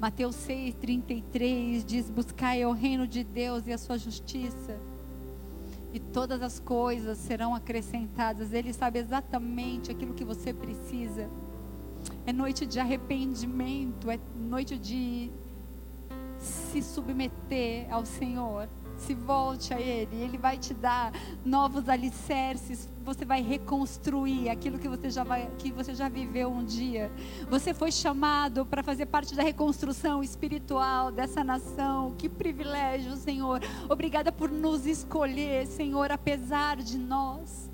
[0.00, 4.78] Mateus 6,33 diz: Buscai o reino de Deus e a sua justiça,
[5.92, 8.52] e todas as coisas serão acrescentadas.
[8.52, 11.28] Ele sabe exatamente aquilo que você precisa.
[12.26, 15.30] É noite de arrependimento, é noite de
[16.38, 21.12] se submeter ao Senhor se volte a Ele, Ele vai te dar
[21.44, 26.64] novos alicerces, você vai reconstruir aquilo que você já, vai, que você já viveu um
[26.64, 27.12] dia.
[27.50, 32.14] Você foi chamado para fazer parte da reconstrução espiritual dessa nação.
[32.16, 33.60] Que privilégio, Senhor.
[33.88, 37.70] Obrigada por nos escolher, Senhor, apesar de nós.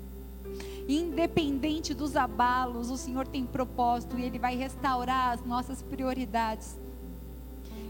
[0.87, 6.80] Independente dos abalos, o Senhor tem propósito e Ele vai restaurar as nossas prioridades.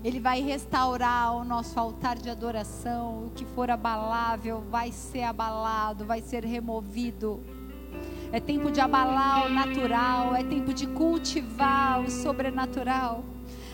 [0.03, 3.25] Ele vai restaurar o nosso altar de adoração.
[3.25, 7.39] O que for abalável vai ser abalado, vai ser removido.
[8.31, 13.23] É tempo de abalar o natural, é tempo de cultivar o sobrenatural.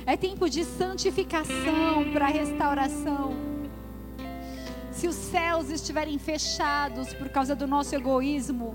[0.05, 3.34] É tempo de santificação para restauração.
[4.91, 8.73] Se os céus estiverem fechados por causa do nosso egoísmo,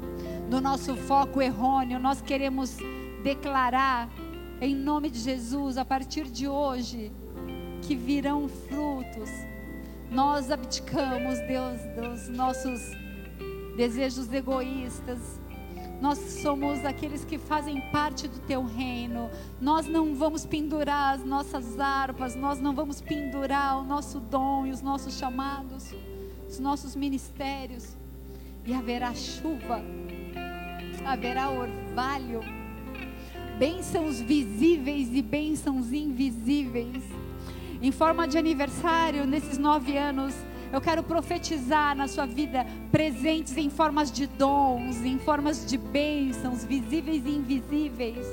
[0.48, 2.76] do nosso foco errôneo, nós queremos
[3.22, 4.08] declarar
[4.60, 7.10] em nome de Jesus, a partir de hoje,
[7.82, 9.28] que virão frutos.
[10.10, 12.80] Nós abdicamos, Deus, dos nossos
[13.76, 15.18] desejos egoístas.
[16.00, 19.30] Nós somos aqueles que fazem parte do teu reino.
[19.60, 24.70] Nós não vamos pendurar as nossas harpas, nós não vamos pendurar o nosso dom e
[24.70, 25.94] os nossos chamados,
[26.48, 27.96] os nossos ministérios.
[28.64, 29.82] E haverá chuva,
[31.04, 32.40] haverá orvalho,
[33.58, 37.02] bênçãos visíveis e bênçãos invisíveis
[37.82, 40.32] em forma de aniversário, nesses nove anos,
[40.72, 46.64] eu quero profetizar na sua vida presentes em formas de dons, em formas de bênçãos,
[46.64, 48.26] visíveis e invisíveis.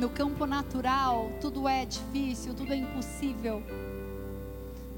[0.00, 3.62] No campo natural, tudo é difícil, tudo é impossível.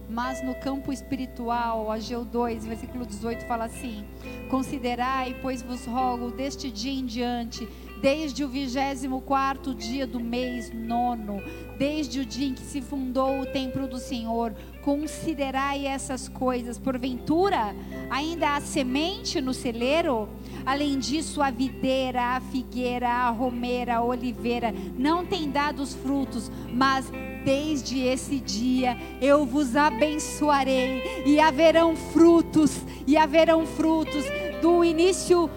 [0.09, 4.05] Mas no campo espiritual, Ageu 2, versículo 18 fala assim:
[4.49, 7.69] Considerai, pois vos rogo, deste dia em diante,
[8.01, 11.43] desde o vigésimo quarto dia do mês nono,
[11.79, 16.79] desde o dia em que se fundou o templo do Senhor, considerai essas coisas.
[16.79, 17.75] Porventura,
[18.09, 20.29] ainda há semente no celeiro?
[20.65, 26.51] Além disso, a videira, a figueira, a romeira, a oliveira não tem dado os frutos,
[26.73, 27.11] mas
[27.45, 34.25] desde esse dia eu vos abençoarei e haverão frutos, e haverão frutos
[34.61, 35.51] do início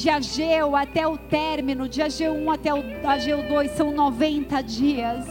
[0.00, 5.26] de Ageu até o término, de Ageu 1 até o Ageu 2, são 90 dias.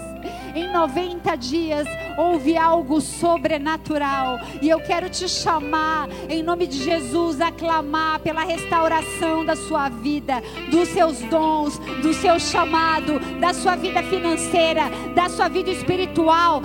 [0.54, 4.40] Em 90 dias houve algo sobrenatural.
[4.62, 9.90] E eu quero te chamar, em nome de Jesus, a clamar pela restauração da sua
[9.90, 14.84] vida, dos seus dons, do seu chamado, da sua vida financeira,
[15.16, 16.62] da sua vida espiritual.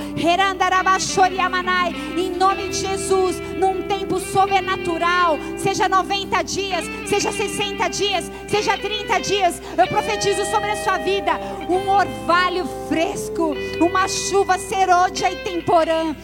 [2.16, 3.73] Em nome de Jesus, num
[4.14, 10.76] tempo sobrenatural, seja 90 dias, seja 60 dias, seja 30 dias, eu profetizo sobre a
[10.76, 11.32] sua vida
[11.68, 16.14] um orvalho fresco, uma chuva serôdia e temporã.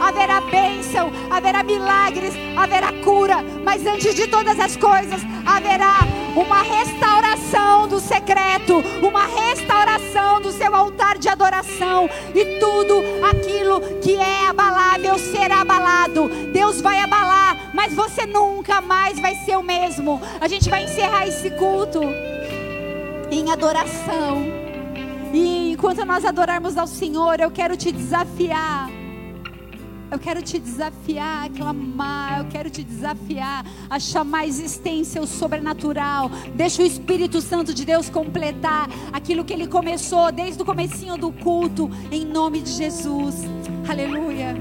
[0.00, 7.88] Haverá bênção, haverá milagres, haverá cura, mas antes de todas as coisas, haverá uma restauração
[7.88, 15.18] do secreto, uma restauração do seu altar de adoração, e tudo aquilo que é abalável
[15.18, 16.28] será abalado.
[16.52, 20.20] Deus vai abalar, mas você nunca mais vai ser o mesmo.
[20.40, 22.00] A gente vai encerrar esse culto
[23.30, 24.44] em adoração.
[25.32, 29.05] E enquanto nós adorarmos ao Senhor, eu quero te desafiar.
[30.10, 35.26] Eu quero te desafiar a clamar, eu quero te desafiar a chamar a existência o
[35.26, 36.30] sobrenatural.
[36.54, 41.32] Deixa o Espírito Santo de Deus completar aquilo que ele começou desde o comecinho do
[41.32, 43.42] culto, em nome de Jesus.
[43.88, 44.54] Aleluia.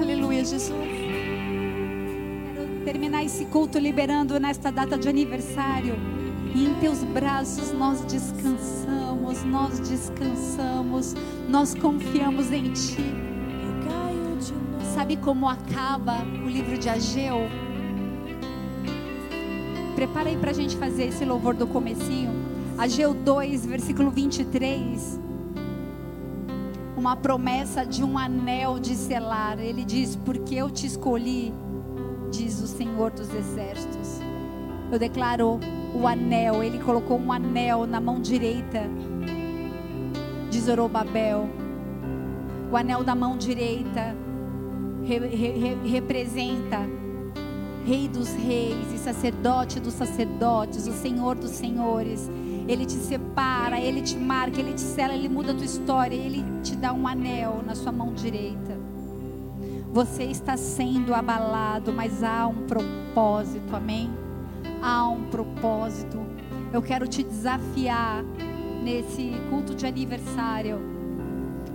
[0.00, 0.72] Aleluia, Jesus.
[2.54, 5.96] Quero terminar esse culto liberando nesta data de aniversário.
[6.54, 11.14] E em teus braços nós descansamos, nós descansamos,
[11.48, 13.32] nós confiamos em ti.
[14.94, 17.48] Sabe como acaba o livro de Ageu?
[19.94, 22.30] Prepara aí para a gente fazer esse louvor do comecinho.
[22.76, 25.20] Ageu 2, versículo 23.
[26.96, 29.58] Uma promessa de um anel de selar.
[29.60, 31.52] Ele diz: Porque eu te escolhi,
[32.30, 34.18] diz o Senhor dos Exércitos.
[34.90, 35.60] Eu declaro
[35.94, 36.62] o anel.
[36.62, 38.82] Ele colocou um anel na mão direita
[40.50, 41.48] de Zorobabel.
[42.70, 44.16] O anel da mão direita
[45.18, 46.80] re, re, representa
[47.84, 52.30] Rei dos reis e sacerdote dos sacerdotes, o Senhor dos senhores.
[52.68, 56.44] Ele te separa, ele te marca, ele te sela, ele muda a tua história, ele
[56.62, 58.78] te dá um anel na sua mão direita.
[59.92, 64.08] Você está sendo abalado, mas há um propósito, amém?
[64.80, 66.24] Há um propósito.
[66.72, 68.22] Eu quero te desafiar
[68.84, 70.91] nesse culto de aniversário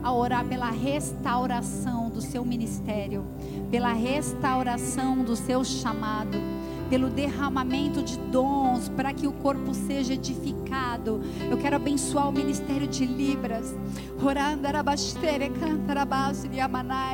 [0.04, 3.26] a orar pela restauração do seu ministério,
[3.70, 6.57] pela restauração do seu chamado
[6.90, 11.22] pelo derramamento de dons, para que o corpo seja edificado.
[11.50, 13.76] Eu quero abençoar o ministério de Libras.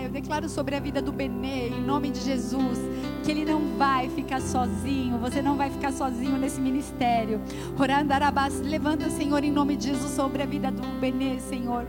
[0.04, 2.80] Eu declaro sobre a vida do Benê, em nome de Jesus,
[3.24, 7.42] que ele não vai ficar sozinho, você não vai ficar sozinho nesse ministério.
[8.64, 11.86] Levanta, Senhor, em nome de Jesus, sobre a vida do Benê, Senhor.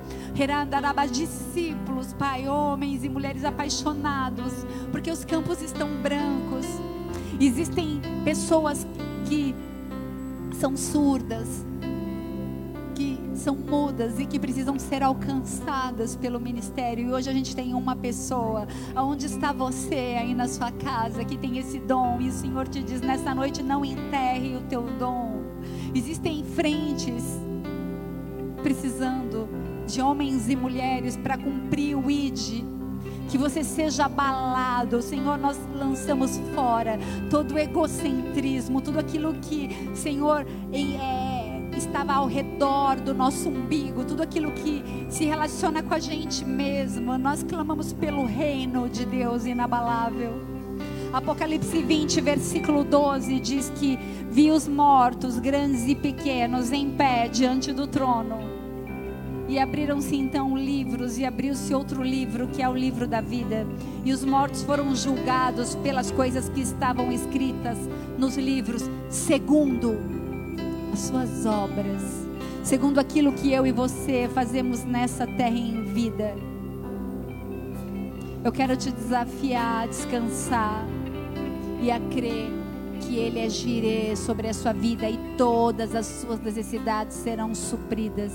[1.11, 4.53] Discípulos, Pai, homens e mulheres apaixonados,
[4.91, 6.67] porque os campos estão brancos.
[7.41, 8.87] Existem pessoas
[9.29, 9.55] que
[10.59, 11.65] são surdas,
[12.95, 17.09] que são mudas e que precisam ser alcançadas pelo ministério.
[17.09, 21.37] E hoje a gente tem uma pessoa, aonde está você aí na sua casa, que
[21.37, 25.43] tem esse dom, e o Senhor te diz nessa noite: não enterre o teu dom.
[25.95, 27.25] Existem frentes
[28.63, 29.47] precisando
[29.87, 32.65] de homens e mulheres para cumprir o ID.
[33.29, 35.37] Que você seja abalado, Senhor.
[35.39, 36.99] Nós lançamos fora
[37.31, 44.23] todo o egocentrismo, tudo aquilo que, Senhor, é, estava ao redor do nosso umbigo, tudo
[44.23, 47.17] aquilo que se relaciona com a gente mesmo.
[47.19, 50.55] Nós clamamos pelo reino de Deus inabalável.
[51.13, 53.97] Apocalipse 20, versículo 12 diz que
[54.29, 58.64] vi os mortos, grandes e pequenos, em pé diante do trono.
[59.49, 63.67] E abriram-se então livros, e abriu-se outro livro, que é o livro da vida.
[64.05, 67.77] E os mortos foram julgados pelas coisas que estavam escritas
[68.19, 69.99] nos livros, segundo
[70.93, 72.03] as suas obras,
[72.63, 76.35] segundo aquilo que eu e você fazemos nessa terra em vida.
[78.43, 80.87] Eu quero te desafiar a descansar
[81.81, 82.51] e a crer
[83.01, 88.33] que Ele é girê sobre a sua vida e todas as suas necessidades serão supridas.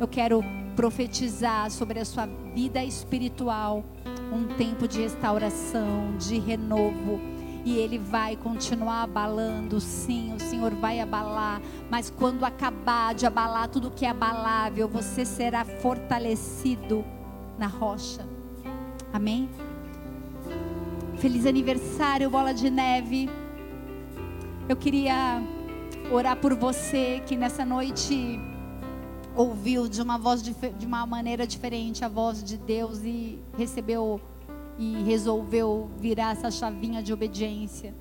[0.00, 0.44] Eu quero
[0.76, 3.84] profetizar sobre a sua vida espiritual
[4.32, 7.20] um tempo de restauração, de renovo.
[7.64, 11.60] E ele vai continuar abalando, sim, o Senhor vai abalar,
[11.90, 17.04] mas quando acabar de abalar tudo que é abalável, você será fortalecido
[17.58, 18.24] na rocha.
[19.12, 19.50] Amém?
[21.18, 23.28] Feliz aniversário, bola de neve.
[24.68, 25.42] Eu queria
[26.12, 28.40] orar por você que nessa noite
[29.38, 34.20] ouviu de uma voz de uma maneira diferente a voz de Deus e recebeu
[34.76, 37.94] e resolveu virar essa chavinha de obediência.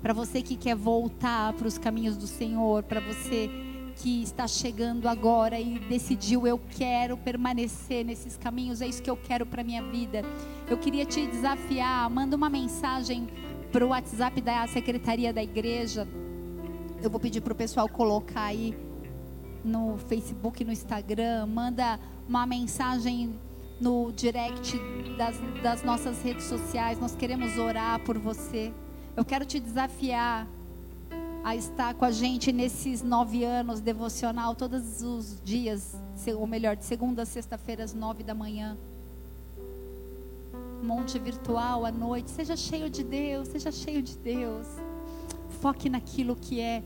[0.00, 3.50] Para você que quer voltar para os caminhos do Senhor, para você
[3.96, 9.16] que está chegando agora e decidiu eu quero permanecer nesses caminhos, é isso que eu
[9.16, 10.22] quero para minha vida.
[10.70, 13.26] Eu queria te desafiar, manda uma mensagem
[13.72, 16.06] para o WhatsApp da secretaria da igreja.
[17.02, 18.76] Eu vou pedir para o pessoal colocar aí
[19.64, 21.98] no Facebook, no Instagram, manda
[22.28, 23.34] uma mensagem
[23.80, 24.78] no direct
[25.16, 26.98] das, das nossas redes sociais.
[26.98, 28.72] Nós queremos orar por você.
[29.16, 30.46] Eu quero te desafiar
[31.44, 35.96] a estar com a gente nesses nove anos devocional, todos os dias,
[36.36, 38.76] ou melhor, de segunda a sexta-feira, às nove da manhã.
[40.82, 42.30] Monte virtual à noite.
[42.30, 44.66] Seja cheio de Deus, seja cheio de Deus.
[45.60, 46.82] Foque naquilo que é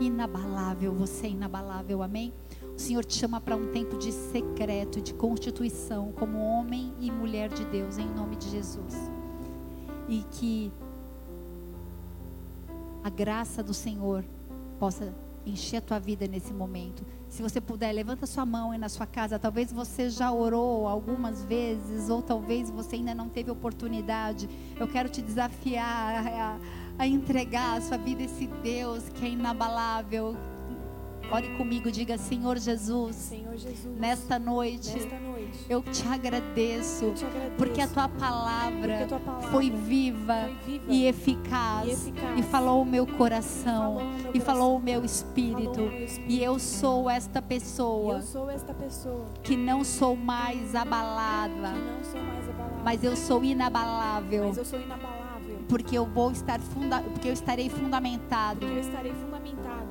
[0.00, 0.92] inabalável.
[0.94, 2.32] Você é inabalável, amém?
[2.74, 7.48] O Senhor te chama para um tempo de secreto, de constituição, como homem e mulher
[7.48, 8.94] de Deus, em nome de Jesus.
[10.08, 10.72] E que
[13.02, 14.24] a graça do Senhor
[14.78, 15.12] possa
[15.44, 17.04] encher a tua vida nesse momento.
[17.28, 19.38] Se você puder, levanta sua mão aí na sua casa.
[19.38, 24.48] Talvez você já orou algumas vezes, ou talvez você ainda não teve oportunidade.
[24.78, 26.58] Eu quero te desafiar a,
[26.98, 30.36] a entregar a sua vida a esse Deus que é inabalável,
[31.30, 33.14] Ore comigo, diga Senhor Jesus.
[33.14, 33.98] Senhor Jesus.
[33.98, 34.94] Nesta noite.
[34.94, 35.38] Nesta noite
[35.68, 37.04] eu te agradeço.
[37.04, 41.06] Eu te agradeço porque, a tua palavra, a tua palavra foi, viva foi viva e,
[41.06, 42.38] eficaz, e eficaz.
[42.38, 43.96] E falou o meu coração.
[43.96, 45.60] Falou meu e falou o meu espírito.
[45.60, 45.80] espírito.
[45.80, 46.32] Meu espírito.
[46.32, 48.16] E eu sou esta pessoa.
[48.16, 49.26] Eu sou esta pessoa.
[49.42, 51.52] Que não sou mais abalada.
[51.52, 52.82] Que não sou mais abalada.
[52.82, 54.48] Mas eu sou inabalável.
[54.48, 55.17] Mas eu sou inabalável.
[55.68, 58.60] Porque eu vou estar funda porque eu estarei fundamentado.
[58.60, 59.37] Porque eu estarei fundamentado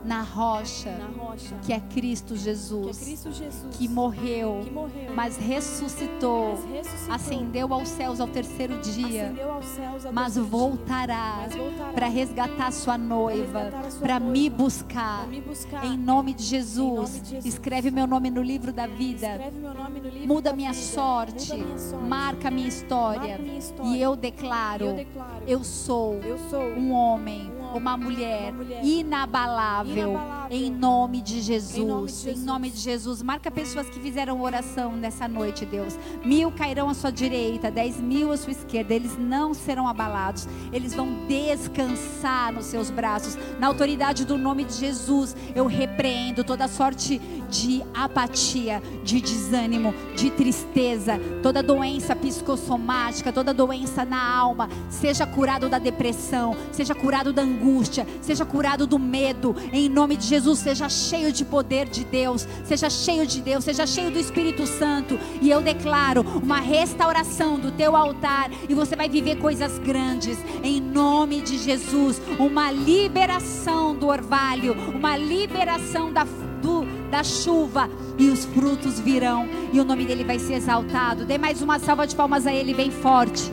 [0.03, 1.55] na rocha, na rocha.
[1.63, 6.71] que é Cristo Jesus, que, é Cristo Jesus, que, morreu, que morreu, mas ressuscitou, mas
[6.71, 7.15] ressuscitou.
[7.15, 14.19] ascendeu aos céus ao terceiro dia, ao mas, voltará, voltará para resgatar sua noiva, para
[14.19, 16.77] me buscar, me buscar, em nome de Jesus.
[16.77, 17.45] Nome de Jesus.
[17.45, 20.85] Escreve meu nome no livro da vida, livro muda, da minha, vida.
[20.85, 23.91] Sorte, muda minha sorte, marca minha história, marca minha história.
[23.91, 28.83] E eu declaro, eu, declaro, eu sou, eu sou um homem uma mulher, uma mulher
[28.83, 31.77] inabalável, inabalável, em nome de Jesus.
[31.77, 32.41] Em nome de Jesus.
[32.41, 33.23] Em nome de Jesus.
[33.23, 35.97] Marca pessoas que fizeram oração nessa noite, Deus.
[36.23, 38.93] Mil cairão à sua direita, dez mil à sua esquerda.
[38.93, 40.47] Eles não serão abalados.
[40.71, 43.37] Eles vão descansar nos seus braços.
[43.59, 47.19] Na autoridade do nome de Jesus, eu repreendo toda sorte
[47.49, 54.69] de apatia, de desânimo, de tristeza, toda doença psicossomática, toda doença na alma.
[54.89, 59.55] Seja curado da depressão, seja curado da angústia, seja curado do medo.
[59.73, 63.87] Em nome de Jesus, seja cheio de poder de Deus, seja cheio de Deus, seja
[63.87, 65.19] cheio do Espírito Santo.
[65.41, 70.37] E eu declaro uma restauração do teu altar e você vai viver coisas grandes.
[70.63, 76.25] Em nome de Jesus, uma liberação do orvalho, uma liberação da
[76.57, 81.23] do, da chuva e os frutos virão e o nome dele vai ser exaltado.
[81.23, 83.51] Dê mais uma salva de palmas a ele bem forte.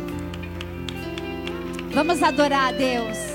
[1.93, 3.34] Vamos adorar a Deus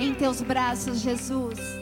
[0.00, 1.79] em teus braços, Jesus.